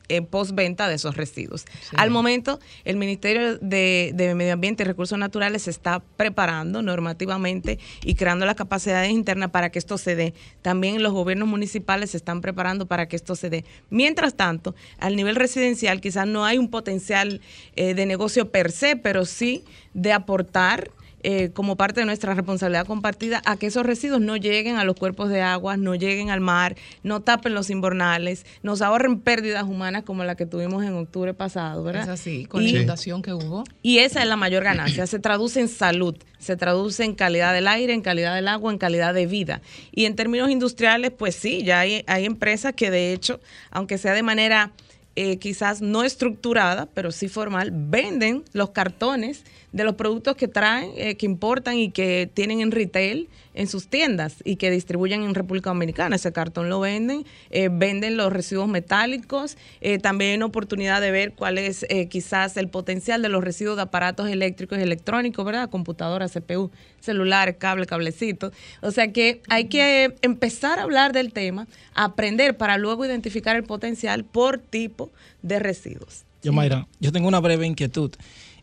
[0.09, 1.65] en postventa de esos residuos.
[1.95, 8.15] Al momento, el Ministerio de, Medio Ambiente y Recursos Naturales se está preparando normativamente y
[8.15, 10.33] creando las capacidades internas para que esto se dé.
[10.61, 13.65] También los gobiernos municipales se están preparando para que esto se dé.
[13.89, 17.41] Mientras tanto, al nivel residencial quizás no hay un potencial
[17.75, 19.63] eh, de negocio per se, pero sí
[19.93, 20.91] de aportar
[21.23, 24.97] eh, como parte de nuestra responsabilidad compartida a que esos residuos no lleguen a los
[24.97, 30.03] cuerpos de agua, no lleguen al mar, no tapen los inbornales, nos ahorren pérdidas humanas
[30.03, 32.03] como la que tuvimos en octubre pasado, ¿verdad?
[32.03, 33.63] Es así, con la inundación que hubo.
[33.81, 37.67] Y esa es la mayor ganancia, se traduce en salud, se traduce en calidad del
[37.67, 39.61] aire, en calidad del agua, en calidad de vida.
[39.93, 43.39] Y en términos industriales, pues sí, ya hay, hay empresas que de hecho,
[43.71, 44.73] aunque sea de manera
[45.15, 50.91] eh, quizás no estructurada, pero sí formal, venden los cartones de los productos que traen,
[50.95, 55.35] eh, que importan y que tienen en retail en sus tiendas y que distribuyen en
[55.35, 56.15] República Dominicana.
[56.15, 59.57] Ese cartón lo venden, eh, venden los residuos metálicos,
[60.01, 63.83] también hay una oportunidad de ver cuál es quizás el potencial de los residuos de
[63.83, 65.69] aparatos eléctricos y electrónicos, ¿verdad?
[65.69, 68.51] Computadoras, CPU, celulares, cable, cablecito.
[68.81, 73.63] O sea que hay que empezar a hablar del tema, aprender para luego identificar el
[73.63, 76.23] potencial por tipo de residuos.
[76.41, 78.11] Yo, Mayra, yo tengo una breve inquietud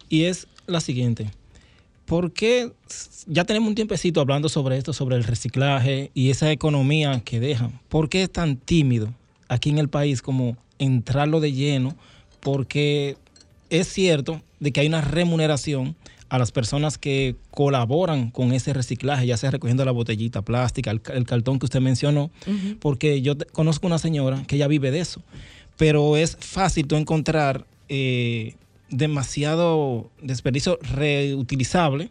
[0.08, 1.30] y es la siguiente.
[2.06, 2.72] ¿Por qué
[3.26, 7.70] ya tenemos un tiempecito hablando sobre esto, sobre el reciclaje y esa economía que deja?
[7.88, 9.14] ¿Por qué es tan tímido
[9.48, 11.94] aquí en el país como entrarlo de lleno?
[12.40, 13.16] Porque
[13.68, 15.94] es cierto de que hay una remuneración
[16.30, 21.00] a las personas que colaboran con ese reciclaje, ya sea recogiendo la botellita plástica, el,
[21.00, 22.30] cartón que usted mencionó,
[22.78, 25.22] porque yo conozco una señora que ya vive de eso,
[25.76, 28.54] pero es fácil tú encontrar eh,
[28.90, 32.10] demasiado desperdicio reutilizable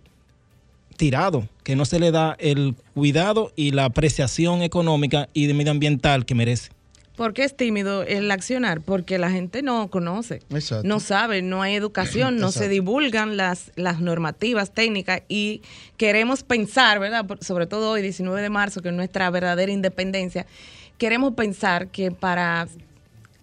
[1.00, 6.36] tirado, que no se le da el cuidado y la apreciación económica y medioambiental que
[6.36, 6.72] merece.
[7.16, 8.82] ¿Por qué es tímido el accionar?
[8.82, 10.42] Porque la gente no conoce,
[10.84, 15.62] no sabe, no hay educación, no se divulgan las, las normativas técnicas y
[15.98, 17.26] queremos pensar, ¿verdad?
[17.42, 20.46] Sobre todo hoy, 19 de marzo, que es nuestra verdadera independencia,
[20.98, 22.68] queremos pensar que para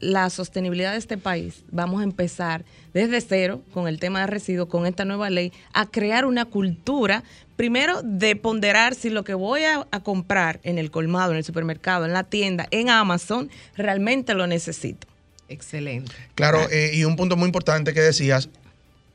[0.00, 4.68] la sostenibilidad de este país, vamos a empezar desde cero con el tema de residuos,
[4.68, 7.24] con esta nueva ley, a crear una cultura,
[7.56, 12.04] primero de ponderar si lo que voy a, comprar en el colmado, en el supermercado,
[12.04, 15.06] en la tienda, en Amazon, realmente lo necesito.
[15.48, 16.12] Excelente.
[16.34, 18.50] Claro, eh, y un punto muy importante que decías,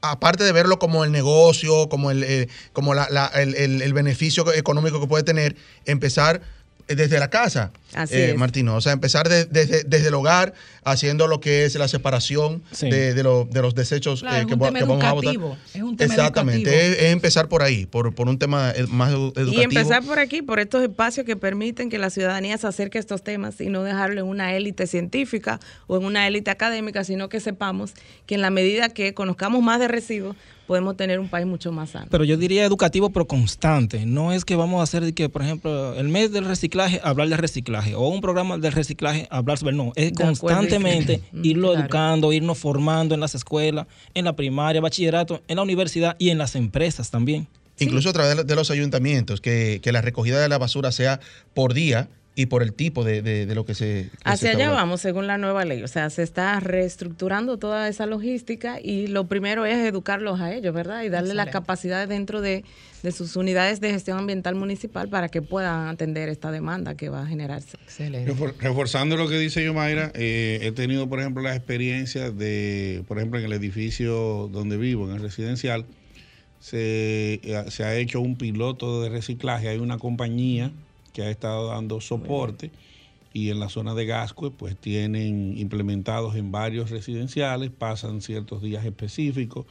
[0.01, 5.23] aparte de verlo como el negocio, como el, eh, como el beneficio económico que puede
[5.23, 6.41] tener, empezar
[6.95, 7.71] desde la casa,
[8.09, 8.75] eh, Martino.
[8.75, 13.75] O sea, empezar desde, el hogar, haciendo lo que es la separación de, de, los
[13.75, 15.35] desechos eh, que, vamos a votar.
[15.73, 19.53] Es un tema Exactamente, es, empezar por ahí, por, por un tema eh, más educativo.
[19.53, 23.01] Y empezar por aquí, por estos espacios que permiten que la ciudadanía se acerque a
[23.01, 27.29] estos temas y no dejarlo en una élite científica o en una élite académica, sino
[27.29, 27.93] que sepamos
[28.25, 30.35] que en la medida que conozcamos más de residuos,
[30.71, 32.07] podemos tener un país mucho más sano.
[32.09, 34.05] Pero yo diría educativo, pero constante.
[34.05, 37.35] No es que vamos a hacer que, por ejemplo, el mes del reciclaje, hablar de
[37.35, 39.75] reciclaje, o un programa del reciclaje, hablar sobre.
[39.75, 45.57] No, es constantemente irlo educando, irnos formando en las escuelas, en la primaria, bachillerato, en
[45.57, 47.49] la universidad y en las empresas también.
[47.77, 51.19] Incluso a través de los ayuntamientos, que, que la recogida de la basura sea
[51.53, 54.09] por día y por el tipo de, de, lo que se...
[54.23, 55.83] Hacia allá vamos, según la nueva ley.
[55.83, 60.73] O sea, se está reestructurando toda esa logística y lo primero es educarlos a ellos,
[60.73, 61.03] ¿verdad?
[61.03, 62.63] Y darle las capacidades dentro de,
[63.03, 67.23] de, sus unidades de gestión ambiental municipal para que puedan atender esta demanda que va
[67.23, 67.77] a generarse.
[67.83, 68.33] Excelente.
[68.59, 73.39] Reforzando lo que dice Yomaira, eh, he tenido, por ejemplo, la experiencia de, por ejemplo,
[73.39, 75.85] en el edificio donde vivo, en el residencial,
[76.61, 79.67] se, eh, se ha hecho un piloto de reciclaje.
[79.67, 80.71] Hay una compañía
[81.13, 82.71] que ha estado dando soporte
[83.33, 88.85] y en la zona de Gascue pues tienen implementados en varios residenciales, pasan ciertos días
[88.85, 89.65] específicos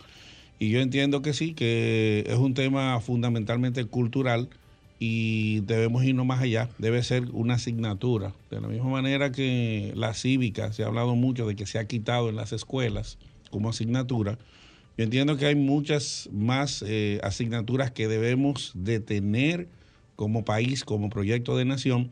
[0.58, 4.48] y yo entiendo que sí, que es un tema fundamentalmente cultural
[4.98, 10.12] y debemos irnos más allá, debe ser una asignatura, de la misma manera que la
[10.12, 13.16] cívica, se ha hablado mucho de que se ha quitado en las escuelas
[13.50, 14.38] como asignatura,
[14.98, 19.68] yo entiendo que hay muchas más eh, asignaturas que debemos de tener
[20.20, 22.10] como país, como proyecto de nación,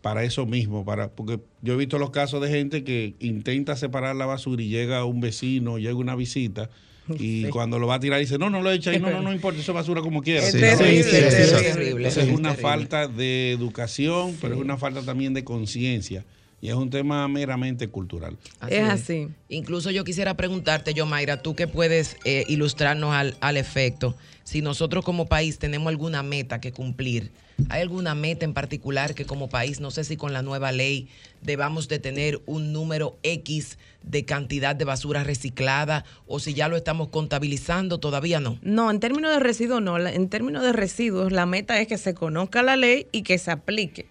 [0.00, 4.16] para eso mismo, para, porque yo he visto los casos de gente que intenta separar
[4.16, 6.70] la basura y llega un vecino, llega una visita,
[7.18, 9.30] y cuando lo va a tirar dice, no, no lo echa ahí, no, no, no
[9.30, 10.46] importa, eso basura como quiera.
[10.46, 16.24] Es terrible, es, una falta de educación, pero es una falta también de conciencia.
[16.60, 18.36] Y es un tema meramente cultural.
[18.68, 19.28] es así.
[19.48, 24.60] Incluso yo quisiera preguntarte, yo, Mayra, tú que puedes eh, ilustrarnos al, al efecto, si
[24.60, 27.30] nosotros como país tenemos alguna meta que cumplir
[27.68, 31.08] ¿Hay alguna meta en particular que como país, no sé si con la nueva ley,
[31.42, 36.76] debamos de tener un número X de cantidad de basura reciclada o si ya lo
[36.76, 38.58] estamos contabilizando, todavía no?
[38.62, 39.98] No, en términos de residuos no.
[39.98, 43.50] En términos de residuos, la meta es que se conozca la ley y que se
[43.50, 44.06] aplique.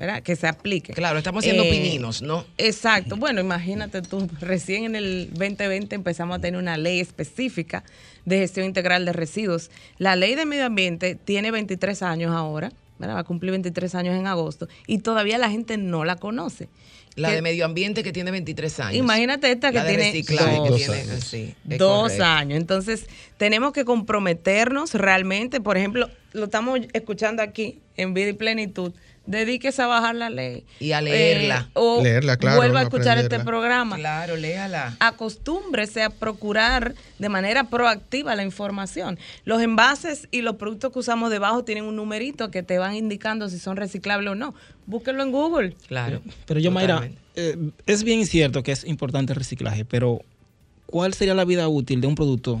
[0.00, 0.22] ¿Verdad?
[0.22, 0.94] Que se aplique.
[0.94, 2.46] Claro, estamos siendo eh, pininos, ¿no?
[2.56, 3.16] Exacto.
[3.16, 7.84] Bueno, imagínate tú, recién en el 2020 empezamos a tener una ley específica
[8.24, 9.70] de gestión integral de residuos.
[9.98, 14.26] La ley de medio ambiente tiene 23 años ahora, va a cumplir 23 años en
[14.26, 16.70] agosto, y todavía la gente no la conoce.
[17.16, 18.94] La de medio ambiente que tiene 23 años.
[18.94, 21.56] Imagínate esta que tiene, dos, años.
[21.64, 22.58] dos años.
[22.58, 25.60] Entonces, tenemos que comprometernos realmente.
[25.60, 28.94] Por ejemplo, lo estamos escuchando aquí en Vida y Plenitud
[29.30, 30.64] dedíquese a bajar la ley.
[30.80, 31.68] Y a leerla.
[31.68, 33.96] Eh, o leerla, claro, vuelva a escuchar este programa.
[33.96, 34.96] Claro, léala.
[34.98, 39.18] Acostúmbrese a procurar de manera proactiva la información.
[39.44, 43.48] Los envases y los productos que usamos debajo tienen un numerito que te van indicando
[43.48, 44.54] si son reciclables o no.
[44.86, 45.76] Búsquenlo en Google.
[45.86, 46.20] Claro.
[46.46, 50.22] Pero yo, Mayra, eh, es bien cierto que es importante el reciclaje, pero
[50.86, 52.60] ¿cuál sería la vida útil de un producto?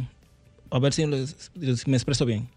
[0.70, 2.48] A ver si me expreso bien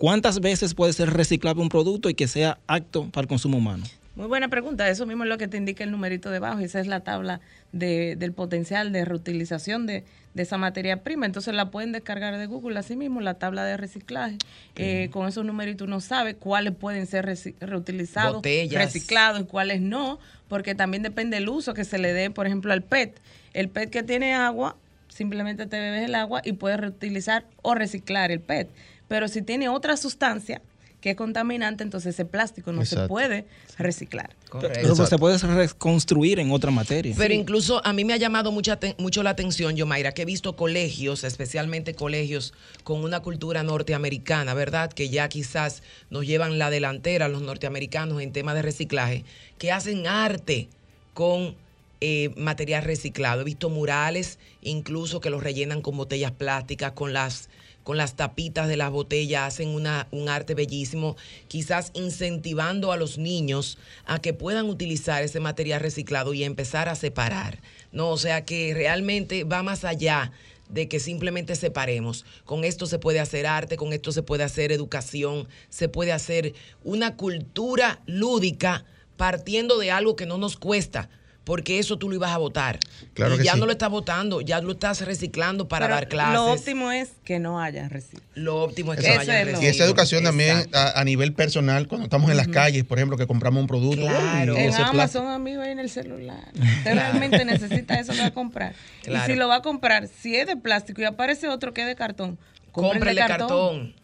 [0.00, 3.84] ¿Cuántas veces puede ser reciclable un producto y que sea apto para el consumo humano?
[4.16, 4.88] Muy buena pregunta.
[4.88, 6.58] Eso mismo es lo que te indica el numerito debajo.
[6.60, 11.26] Esa es la tabla del potencial de reutilización de, esa materia prima.
[11.26, 12.78] Entonces la pueden descargar de Google.
[12.78, 14.38] Así mismo, la tabla de reciclaje.
[14.76, 17.26] Eh, con esos numeritos uno sabe cuáles pueden ser
[17.60, 22.46] reutilizados, reciclados y cuáles no, porque también depende del uso que se le dé, por
[22.46, 23.20] ejemplo, al PET.
[23.52, 24.76] El PET que tiene agua,
[25.08, 28.70] simplemente te bebes el agua y puedes reutilizar o reciclar el PET.
[29.10, 30.62] Pero si tiene otra sustancia
[31.00, 33.44] que es contaminante, entonces ese plástico no se puede
[33.76, 34.36] reciclar.
[34.60, 37.12] Pero se puede reconstruir en otra materia.
[37.18, 40.26] Pero incluso a mí me ha llamado mucha mucho la atención, yo Mayra, que he
[40.26, 44.92] visto colegios, especialmente colegios con una cultura norteamericana, ¿verdad?
[44.92, 49.24] Que ya quizás nos llevan la delantera los norteamericanos en tema de reciclaje,
[49.58, 50.68] que hacen arte
[51.14, 51.56] con
[52.00, 53.40] eh, material reciclado.
[53.40, 57.48] He visto murales incluso que los rellenan con botellas plásticas, con las
[57.82, 61.16] con las tapitas de las botellas, hacen una, un arte bellísimo,
[61.48, 66.94] quizás incentivando a los niños a que puedan utilizar ese material reciclado y empezar a
[66.94, 67.60] separar.
[67.92, 70.32] No, o sea que realmente va más allá
[70.68, 72.24] de que simplemente separemos.
[72.44, 76.54] Con esto se puede hacer arte, con esto se puede hacer educación, se puede hacer
[76.84, 78.84] una cultura lúdica
[79.16, 81.10] partiendo de algo que no nos cuesta,
[81.50, 82.78] porque eso tú lo ibas a votar.
[83.12, 86.34] Claro y ya no lo estás votando, ya lo estás reciclando para dar clases.
[86.34, 88.22] Lo óptimo es que no haya residuos.
[88.36, 89.64] Lo óptimo es que no haya residuos.
[89.64, 93.26] Y esa educación también a, nivel personal, cuando estamos en las calles, por ejemplo, que
[93.26, 94.00] compramos un producto.
[94.00, 94.56] Claro.
[94.56, 96.52] En Amazon, amigo, ahí en el celular.
[96.54, 98.76] Usted realmente necesita eso para comprar.
[99.04, 101.88] Y si lo va a comprar, si es de plástico y aparece otro que es
[101.88, 102.38] de cartón,
[102.70, 103.96] cómprele cartón.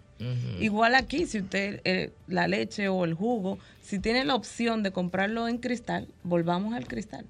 [0.58, 4.90] Igual aquí, si usted, eh, la leche o el jugo, si tiene la opción de
[4.90, 7.24] comprarlo en cristal, volvamos al cristal.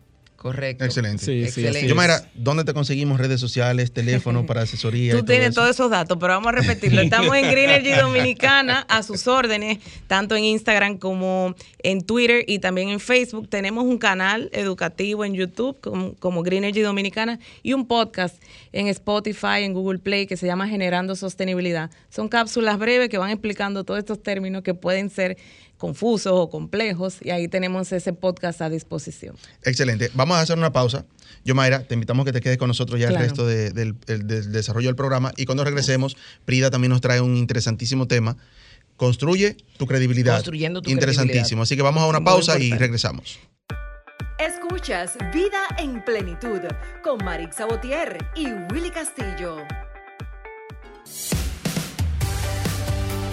[0.47, 0.85] Correcto.
[0.85, 1.25] Excelente.
[1.25, 1.89] Sí, Excelente.
[1.89, 5.13] Yo, Mayra, ¿dónde te conseguimos redes sociales, teléfono para asesoría?
[5.13, 7.01] Tú tienes todos esos datos, pero vamos a repetirlo.
[7.01, 12.91] Estamos en Greenergy Dominicana a sus órdenes, tanto en Instagram como en Twitter y también
[12.91, 13.49] en Facebook.
[13.49, 18.41] Tenemos un canal educativo en YouTube como, como Greenergy Dominicana y un podcast
[18.73, 21.91] en Spotify, en Google Play que se llama Generando Sostenibilidad.
[22.09, 25.39] Son cápsulas breves que van explicando todos estos términos que pueden ser
[25.77, 29.37] confusos o complejos y ahí tenemos ese podcast a disposición.
[29.63, 30.11] Excelente.
[30.15, 31.07] Vamos a hacer una pausa.
[31.45, 33.97] Yo, Mayra, te invitamos a que te quedes con nosotros ya el resto del,
[34.53, 38.37] desarrollo del programa y cuando regresemos, Prida también nos trae un interesantísimo tema.
[38.97, 40.35] Construye tu credibilidad.
[40.35, 41.63] Construyendo tu Interesantísimo.
[41.63, 43.39] Así que vamos a una pausa y regresamos.
[44.39, 46.61] Escuchas Vida en Plenitud
[47.03, 49.59] con Marix Sabotier y Willy Castillo.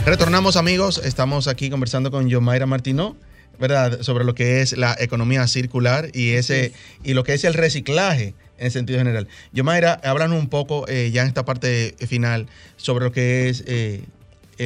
[0.06, 3.16] Retornamos amigos, estamos aquí conversando con Yomaira Martino,
[3.58, 4.02] ¿verdad?
[4.02, 6.74] Sobre lo que es la economía circular y ese
[7.06, 9.30] y lo que es el reciclaje en sentido general.
[9.54, 14.02] Yomaira, háblanos un poco eh, ya en esta parte final sobre lo que es eh,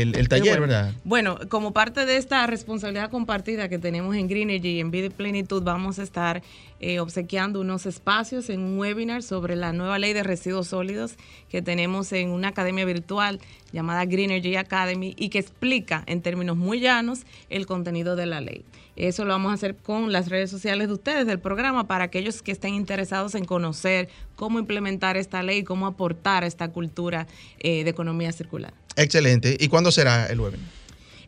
[0.01, 0.93] el, taller, ¿verdad?
[1.03, 5.63] Bueno, como parte de esta responsabilidad compartida que tenemos en Greenergy y en Vida Plenitud,
[5.63, 6.41] vamos a estar
[6.79, 11.15] eh, obsequiando unos espacios en un webinar sobre la nueva ley de residuos sólidos
[11.49, 13.39] que tenemos en una academia virtual
[13.71, 18.63] llamada Greenergy Academy y que explica en términos muy llanos el contenido de la ley.
[18.95, 22.41] Eso lo vamos a hacer con las redes sociales de ustedes del programa para aquellos
[22.41, 27.27] que estén interesados en conocer cómo implementar esta ley, cómo aportar a esta cultura
[27.59, 28.73] eh, de economía circular.
[28.97, 29.55] Excelente.
[29.59, 30.77] ¿Y cuándo será el webinar?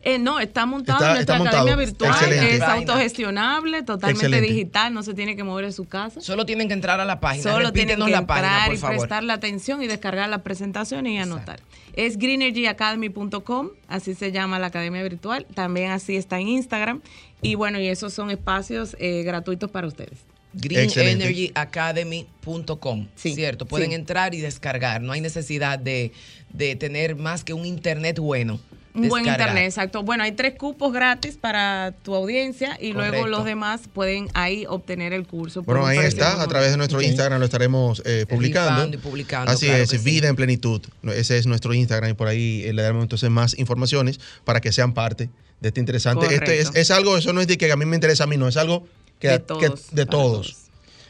[0.02, 5.36] Eh, no, está montado en nuestra academia virtual, es autogestionable, totalmente digital, no se tiene
[5.36, 6.22] que mover de su casa.
[6.22, 7.42] Solo tienen que entrar a la página.
[7.42, 11.60] Solo tienen que la entrar y prestar la atención y descargar la presentación y anotar.
[11.92, 17.02] Es greenergyacademy.com, así se llama la academia virtual, también así está en Instagram
[17.42, 23.66] y bueno, y esos son espacios eh, gratuitos para ustedes greenenergyacademy.com, ¿cierto?
[23.66, 26.12] Pueden entrar y descargar, no hay necesidad de,
[26.52, 28.58] de, tener más que un internet bueno.
[28.92, 30.02] Un buen internet, exacto.
[30.02, 35.12] Bueno, hay tres cupos gratis para tu audiencia y luego los demás pueden ahí obtener
[35.12, 35.62] el curso.
[35.62, 38.96] Bueno, ahí está, a través de nuestro Instagram lo estaremos eh, publicando.
[38.96, 39.52] Y publicando.
[39.52, 40.82] Así es, Vida en Plenitud.
[41.14, 44.72] Ese es nuestro Instagram y por ahí eh, le daremos entonces más informaciones para que
[44.72, 45.30] sean parte
[45.60, 46.26] de este interesante.
[46.34, 48.36] Este es, es, algo, eso no es de que a mí me interesa a mí,
[48.36, 48.88] no, es algo
[49.20, 49.90] que de todos.
[49.92, 50.56] de, todos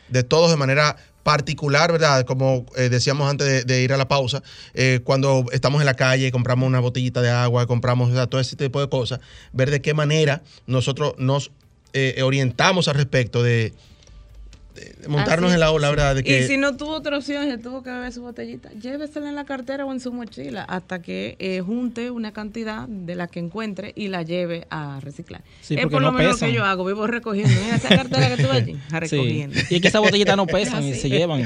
[0.08, 2.24] de todos de manera particular, ¿verdad?
[2.24, 4.42] Como eh, decíamos antes de, ir a la pausa,
[4.74, 8.80] eh, cuando estamos en la calle, compramos una botellita de agua, compramos todo ese tipo
[8.80, 9.20] de cosas,
[9.52, 11.52] ver de qué manera nosotros nos
[11.92, 13.72] eh, orientamos al respecto de,
[15.09, 16.14] montarnos en la ola, ¿verdad?
[16.14, 19.29] De que, y si no tuvo otra opción, se tuvo que beber su botellita, llévesela
[19.29, 23.27] en la cartera o en su mochila hasta que eh, junte una cantidad de la
[23.27, 25.43] que encuentre y la lleve a reciclar.
[25.68, 27.55] es por lo menos lo que yo hago, vivo recogiendo.
[27.62, 29.59] Mira esa cartera que tuve allí, recogiendo.
[29.68, 31.45] Y es que esa botellita no pesan y se llevan.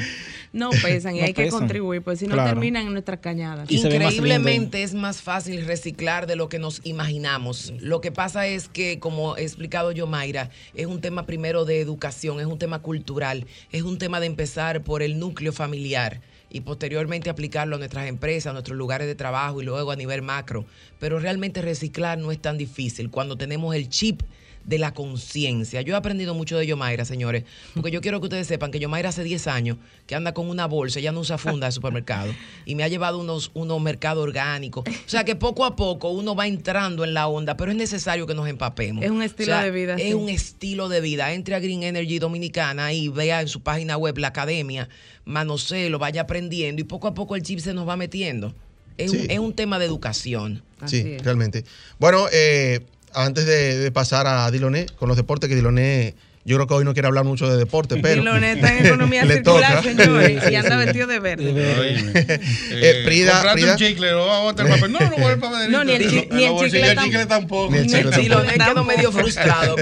[0.55, 3.70] No pesan y hay que contribuir, pues si no terminan en nuestras cañadas.
[3.70, 7.74] Increíblemente es más fácil reciclar de lo que nos imaginamos.
[7.80, 11.80] Lo que pasa es que, como he explicado yo, Mayra, es un tema primero de
[11.80, 16.61] educación, es un tema cultural, es un tema de empezar por el núcleo familiar y
[16.61, 20.66] posteriormente aplicarlo a nuestras empresas, a nuestros lugares de trabajo y luego a nivel macro.
[21.00, 24.22] Pero realmente reciclar no es tan difícil cuando tenemos el chip
[24.64, 25.82] de la conciencia.
[25.82, 27.44] Yo he aprendido mucho de Yomaira, señores,
[27.74, 30.66] porque yo quiero que ustedes sepan que Yomaira hace 10 años que anda con una
[30.66, 32.34] bolsa, ella no usa funda de supermercado,
[32.64, 34.84] y me ha llevado unos, unos mercados orgánicos.
[34.88, 38.26] O sea que poco a poco uno va entrando en la onda, pero es necesario
[38.26, 39.04] que nos empapemos.
[39.04, 39.94] Es un estilo de vida.
[39.96, 41.32] Es un estilo de vida.
[41.32, 44.88] Entre a Green Energy Dominicana y vea en su página web la academia,
[45.26, 48.54] lo vaya aprendiendo y poco a poco el chip se nos va metiendo.
[48.96, 50.62] Es, un, es un, tema de educación.
[50.86, 51.64] sí, realmente.
[51.98, 52.80] Bueno, eh,
[53.14, 56.14] antes de, pasar a Diloné, con los deportes, que Diloné
[56.46, 58.16] yo creo que hoy no quiere hablar mucho de deporte, pero.
[58.20, 61.54] Diloné está en economía circular, señores, y anda vestido de verde.
[61.56, 62.40] eh,
[62.70, 63.72] eh, Prida, Prida.
[63.72, 64.92] un chicle, lo vamos a botar papel.
[64.92, 65.72] No, no voy el papel.
[65.72, 67.72] No, ni el, chicle, ni el chicle, tampoco.
[67.72, 69.76] Ni el chicle Diloné quedó medio frustrado.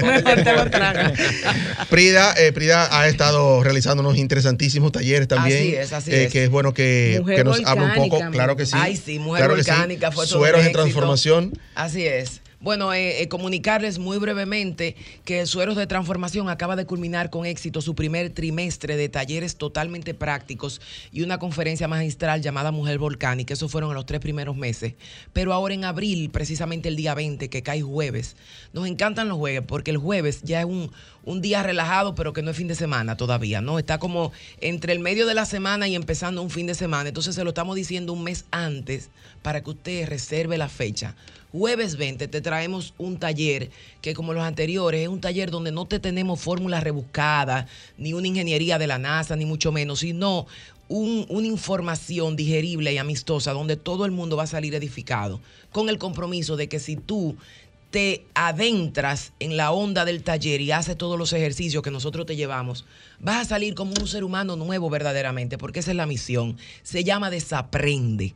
[1.89, 5.57] Prida, eh, Prida ha estado realizando unos interesantísimos talleres también.
[5.57, 6.31] Así es, así eh, es.
[6.31, 8.21] Que es bueno que, que nos hable un poco.
[8.31, 8.77] Claro que sí.
[8.77, 10.11] Ay, sí, mujer claro volcánica.
[10.11, 10.15] Sí.
[10.15, 11.51] Fue todo Sueros en transformación.
[11.75, 12.42] Así es.
[12.63, 14.95] Bueno, eh, eh, comunicarles muy brevemente
[15.25, 20.13] que Sueros de Transformación acaba de culminar con éxito su primer trimestre de talleres totalmente
[20.13, 20.79] prácticos
[21.11, 23.53] y una conferencia magistral llamada Mujer Volcánica.
[23.53, 24.93] Esos fueron en los tres primeros meses.
[25.33, 28.37] Pero ahora en abril, precisamente el día 20, que cae jueves,
[28.71, 30.89] nos encantan los jueves porque el jueves ya es un,
[31.25, 33.77] un día relajado, pero que no es fin de semana todavía, ¿no?
[33.77, 37.09] Está como entre el medio de la semana y empezando un fin de semana.
[37.09, 39.09] Entonces se lo estamos diciendo un mes antes
[39.41, 41.13] para que usted reserve la fecha
[41.53, 43.69] Jueves 20 te traemos un taller
[44.01, 48.27] que como los anteriores es un taller donde no te tenemos fórmulas rebuscadas, ni una
[48.27, 50.47] ingeniería de la NASA, ni mucho menos, sino
[50.89, 55.41] una información digerible y amistosa donde todo el mundo va a salir edificado,
[55.71, 57.35] con el compromiso de que si tú
[57.91, 62.35] te adentras en la onda del taller y haces todos los ejercicios que nosotros te
[62.35, 62.83] llevamos,
[63.19, 66.57] vas a salir como un ser humano nuevo verdaderamente, porque esa es la misión.
[66.81, 68.33] Se llama desaprende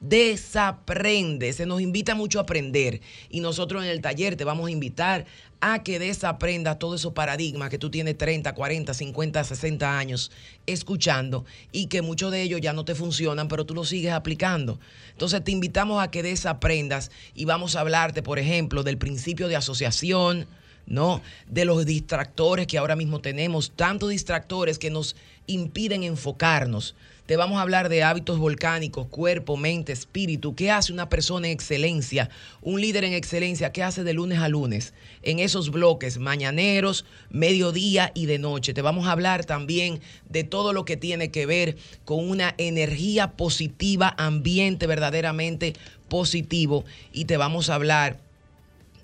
[0.00, 1.52] desaprende.
[1.52, 5.26] Se nos invita mucho a aprender y nosotros en el taller te vamos a invitar
[5.60, 10.30] a que desaprendas todo esos paradigmas que tú tienes 30, 40, 50, 60 años
[10.66, 14.80] escuchando y que muchos de ellos ya no te funcionan, pero tú los sigues aplicando.
[15.12, 19.56] Entonces te invitamos a que desaprendas y vamos a hablarte, por ejemplo, del principio de
[19.56, 20.46] asociación,
[20.86, 21.20] ¿no?
[21.46, 25.14] De los distractores que ahora mismo tenemos, tantos distractores que nos
[25.46, 26.94] impiden enfocarnos.
[27.30, 30.56] Te vamos a hablar de hábitos volcánicos, cuerpo, mente, espíritu.
[30.56, 32.28] ¿Qué hace una persona en excelencia?
[32.60, 34.94] Un líder en excelencia, ¿qué hace de lunes a lunes?
[35.22, 38.74] En esos bloques mañaneros, mediodía y de noche.
[38.74, 43.30] Te vamos a hablar también de todo lo que tiene que ver con una energía
[43.36, 45.74] positiva, ambiente verdaderamente
[46.08, 46.84] positivo.
[47.12, 48.18] Y te vamos a hablar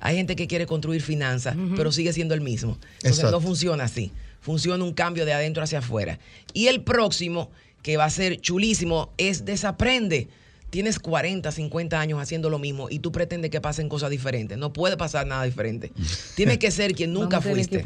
[0.00, 2.76] Hay gente que quiere construir finanzas, pero sigue siendo el mismo.
[3.04, 4.10] Entonces no funciona así.
[4.40, 6.18] Funciona un cambio de adentro hacia afuera.
[6.54, 10.26] Y el próximo, que va a ser chulísimo, es desaprende.
[10.70, 14.58] Tienes 40, 50 años haciendo lo mismo y tú pretendes que pasen cosas diferentes.
[14.58, 15.92] No puede pasar nada diferente.
[16.36, 17.82] Tienes que ser quien nunca fuiste.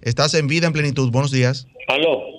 [0.00, 1.10] Estás en vida en plenitud.
[1.10, 1.66] Buenos días.
[1.88, 2.31] Aló.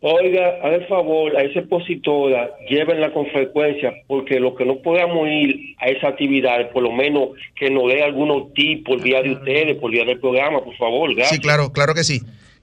[0.00, 5.74] Oiga, el favor, a esa expositora, llévenla con frecuencia, porque lo que no podamos ir
[5.78, 9.76] a esa actividad, por lo menos que nos dé algunos tips por vía de ustedes,
[9.78, 11.12] por vía del programa, por favor.
[11.14, 11.36] Gracias.
[11.36, 12.20] Sí, claro, claro que sí.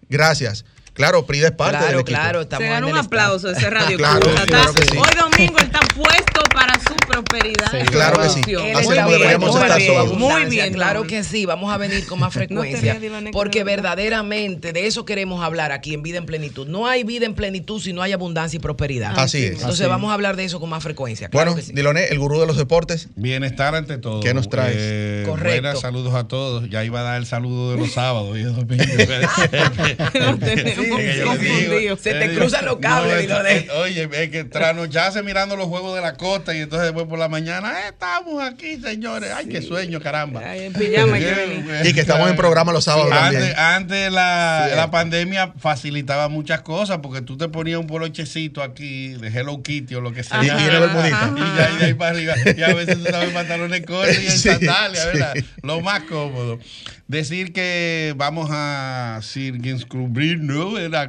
[0.10, 0.66] Gracias.
[0.96, 2.20] Claro, Prida es parte Claro, del equipo.
[2.20, 3.98] claro, estamos Se ganó en un aplauso ese radio.
[4.06, 4.98] Claro, Escucha, claro está- que sí.
[4.98, 7.70] Hoy domingo él está puesto para su prosperidad.
[7.72, 7.78] Sí.
[7.92, 8.40] Claro que sí.
[8.40, 10.18] Así como bien, deberíamos muy estar bien, todos.
[10.18, 12.98] Muy bien, Claro que sí, vamos a venir con más frecuencia.
[13.34, 13.96] porque de verdad.
[13.96, 16.66] verdaderamente de eso queremos hablar aquí en Vida en Plenitud.
[16.68, 19.20] No hay vida en plenitud si no hay abundancia y prosperidad.
[19.20, 19.52] Así es.
[19.56, 19.90] Entonces Así.
[19.90, 21.28] vamos a hablar de eso con más frecuencia.
[21.30, 21.74] Claro Bueno, que sí.
[21.76, 23.10] Diloné, el gurú de los deportes.
[23.16, 24.22] Bienestar ante todo.
[24.22, 24.78] ¿Qué nos traes?
[24.80, 25.62] Eh, Correcto.
[25.62, 26.70] Buenas, saludos a todos.
[26.70, 28.46] Ya iba a dar el saludo de los sábados y
[30.86, 31.16] de.
[31.18, 31.98] Lo confundido.
[31.98, 33.58] Se te eh, cruzan los cables, no, Diloné.
[33.58, 37.20] es- Oye, es que trasnocharse mirando los juegos de la costa y entonces después por
[37.20, 39.32] la mañana, "Eh, estamos aquí, señores.
[39.36, 40.42] Ay, qué sueño, caramba.
[40.46, 41.86] Ay, en pijama hay que venir.
[41.86, 43.60] Y que estamos en programa los sábados Antes, también.
[43.60, 44.76] antes la, Sí.
[44.76, 49.96] la pandemia facilitaba muchas cosas porque tú te ponías un polochecito aquí de Hello Kitty
[49.96, 50.44] o lo que sea.
[50.44, 50.50] Y- y.
[50.50, 52.34] Y ya y de ahí para arriba.
[52.58, 55.10] Y a veces tú sabes pantalones cortos y en Sí, sandalias, sí.
[55.18, 55.34] ¿verdad?
[55.64, 56.60] Lo más cómodo.
[57.08, 60.40] Decir que vamos a circunscribir,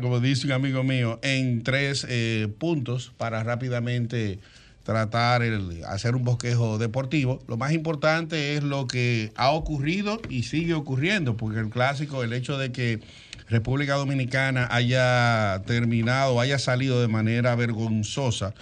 [0.00, 4.38] Como dice un amigo mío, en tres eh, puntos para rápidamente
[4.84, 7.42] tratar el hacer un bosquejo deportivo.
[7.48, 12.32] Lo más importante es lo que ha ocurrido y sigue ocurriendo, porque el clásico, el
[12.32, 13.00] hecho de que
[13.48, 18.54] República Dominicana haya terminado, haya salido de manera vergonzosa,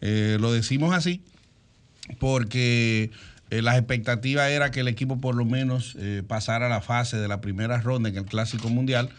[0.00, 1.22] eh, lo decimos así
[2.20, 3.10] porque
[3.50, 5.96] eh, las expectativas era que el equipo por lo menos
[6.28, 9.10] pasara la fase de la primera ronda en el Clásico Mundial.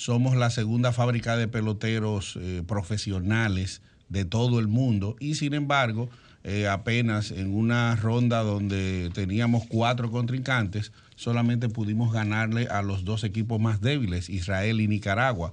[0.00, 6.08] Somos la segunda fábrica de peloteros eh, profesionales de todo el mundo y sin embargo
[6.42, 13.24] eh, apenas en una ronda donde teníamos cuatro contrincantes solamente pudimos ganarle a los dos
[13.24, 15.52] equipos más débiles, Israel y Nicaragua.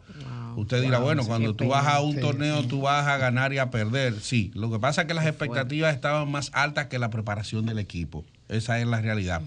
[0.56, 3.70] Usted dirá, bueno, cuando tú vas a un torneo tú vas a ganar y a
[3.70, 4.18] perder.
[4.22, 7.80] Sí, lo que pasa es que las expectativas estaban más altas que la preparación del
[7.80, 8.24] equipo.
[8.48, 9.42] Esa es la realidad.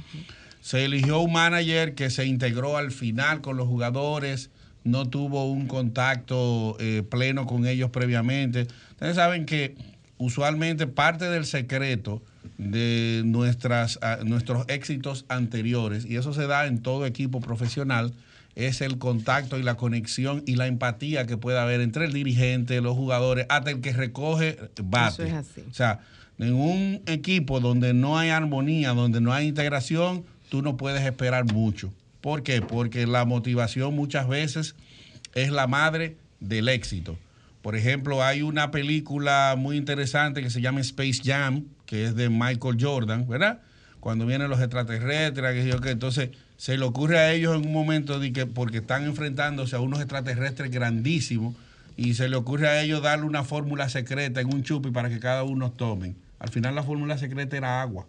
[0.60, 4.50] Se eligió un manager que se integró al final con los jugadores,
[4.84, 8.66] no tuvo un contacto eh, pleno con ellos previamente.
[8.92, 9.74] Ustedes saben que
[10.18, 12.22] usualmente parte del secreto
[12.58, 18.12] de nuestras, ah, nuestros éxitos anteriores, y eso se da en todo equipo profesional,
[18.54, 22.80] es el contacto y la conexión y la empatía que puede haber entre el dirigente,
[22.80, 25.22] los jugadores, hasta el que recoge bate.
[25.22, 25.62] Eso es así.
[25.70, 26.00] O sea,
[26.38, 31.50] en un equipo donde no hay armonía, donde no hay integración, tú no puedes esperar
[31.52, 31.92] mucho.
[32.20, 32.60] ¿Por qué?
[32.62, 34.74] Porque la motivación muchas veces
[35.34, 37.18] es la madre del éxito.
[37.62, 42.30] Por ejemplo, hay una película muy interesante que se llama Space Jam, que es de
[42.30, 43.60] Michael Jordan, ¿verdad?
[44.00, 48.32] Cuando vienen los extraterrestres, que entonces se le ocurre a ellos en un momento de
[48.32, 51.54] que porque están enfrentándose a unos extraterrestres grandísimos
[51.96, 55.20] y se le ocurre a ellos darle una fórmula secreta en un chupi para que
[55.20, 56.16] cada uno tomen.
[56.38, 58.06] Al final la fórmula secreta era agua.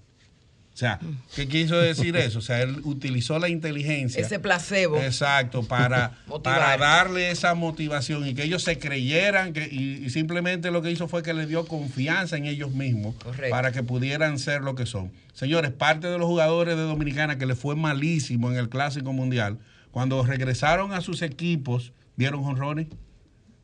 [0.74, 1.00] O sea,
[1.36, 2.40] ¿qué quiso decir eso?
[2.40, 4.22] O sea, él utilizó la inteligencia.
[4.22, 4.98] Ese placebo.
[4.98, 10.72] Exacto, para, para darle esa motivación y que ellos se creyeran que, y, y simplemente
[10.72, 13.52] lo que hizo fue que les dio confianza en ellos mismos Correcto.
[13.52, 15.12] para que pudieran ser lo que son.
[15.34, 19.60] Señores, parte de los jugadores de Dominicana que les fue malísimo en el Clásico Mundial,
[19.92, 22.88] cuando regresaron a sus equipos, dieron honrones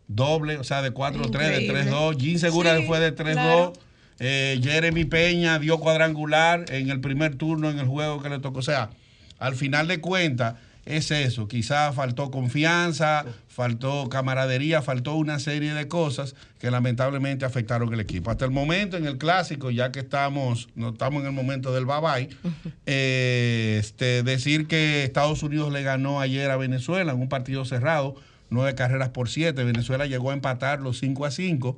[0.08, 1.91] doble, o sea, de 4-3, de Increíble.
[1.91, 2.20] 3-2.
[2.20, 3.34] Jim Segura Sí, fue de 3-2.
[3.34, 3.74] claro.
[4.20, 8.59] Eh, Jeremy Peña dio cuadrangular en el primer turno en el juego que le tocó.
[8.59, 8.89] O sea,
[9.39, 10.55] al final de cuentas
[10.88, 11.47] es eso.
[11.47, 18.32] Quizás faltó confianza, faltó camaradería, faltó una serie de cosas que lamentablemente afectaron el equipo.
[18.32, 21.86] Hasta el momento en el clásico, ya que estamos, no estamos en el momento del
[21.86, 22.30] bye bye,
[22.86, 28.15] eh, este, decir que Estados Unidos le ganó ayer a Venezuela en un partido cerrado,
[28.49, 29.63] nueve carreras por siete.
[29.63, 31.78] Venezuela llegó a empatar los 5 a 5.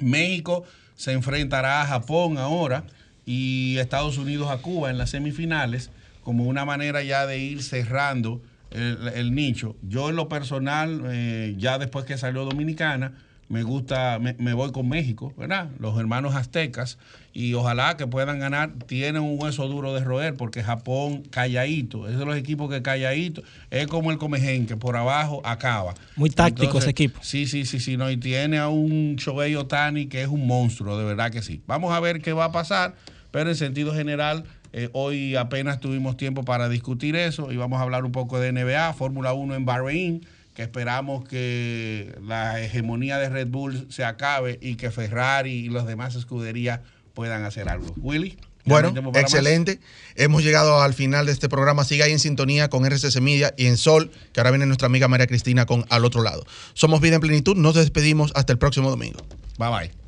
[0.00, 0.64] México
[0.98, 2.82] se enfrentará a Japón ahora
[3.24, 5.92] y Estados Unidos a Cuba en las semifinales
[6.24, 8.42] como una manera ya de ir cerrando
[8.72, 9.76] el, nicho.
[9.82, 13.12] Yo en lo personal, eh, ya después que salió Dominicana,
[13.48, 15.70] me gusta, me, me voy con México, ¿verdad?
[15.78, 16.98] Los hermanos aztecas
[17.32, 18.72] y ojalá que puedan ganar.
[18.86, 23.42] Tienen un hueso duro de roer porque Japón calladito, es de los equipos que calladito,
[23.70, 25.94] es como el Comején que por abajo acaba.
[26.16, 27.20] Muy táctico ese equipo.
[27.22, 30.98] Sí, sí, sí, sí, no, y tiene a un Shohei Otani que es un monstruo,
[30.98, 31.62] de verdad que sí.
[31.66, 32.96] Vamos a ver qué va a pasar,
[33.30, 37.82] pero en sentido general, eh, hoy apenas tuvimos tiempo para discutir eso y vamos a
[37.82, 40.26] hablar un poco de NBA, Fórmula 1 en Bahrein,
[40.58, 45.86] que esperamos que la hegemonía de Red Bull se acabe y que Ferrari y las
[45.86, 46.80] demás escuderías
[47.14, 47.94] puedan hacer algo.
[47.96, 48.30] Willy.
[48.30, 48.36] ¿ya
[48.82, 49.22] no Bueno, más?
[49.22, 49.78] excelente.
[50.16, 51.84] Hemos llegado al final de este programa.
[51.84, 55.06] Siga ahí en sintonía con RCC Media y en Sol, que ahora viene nuestra amiga
[55.06, 56.44] María Cristina con Al Otro Lado.
[56.74, 57.54] Somos Vida en Plenitud.
[57.54, 59.20] Nos despedimos hasta el próximo domingo.
[59.58, 59.98] Bye bye.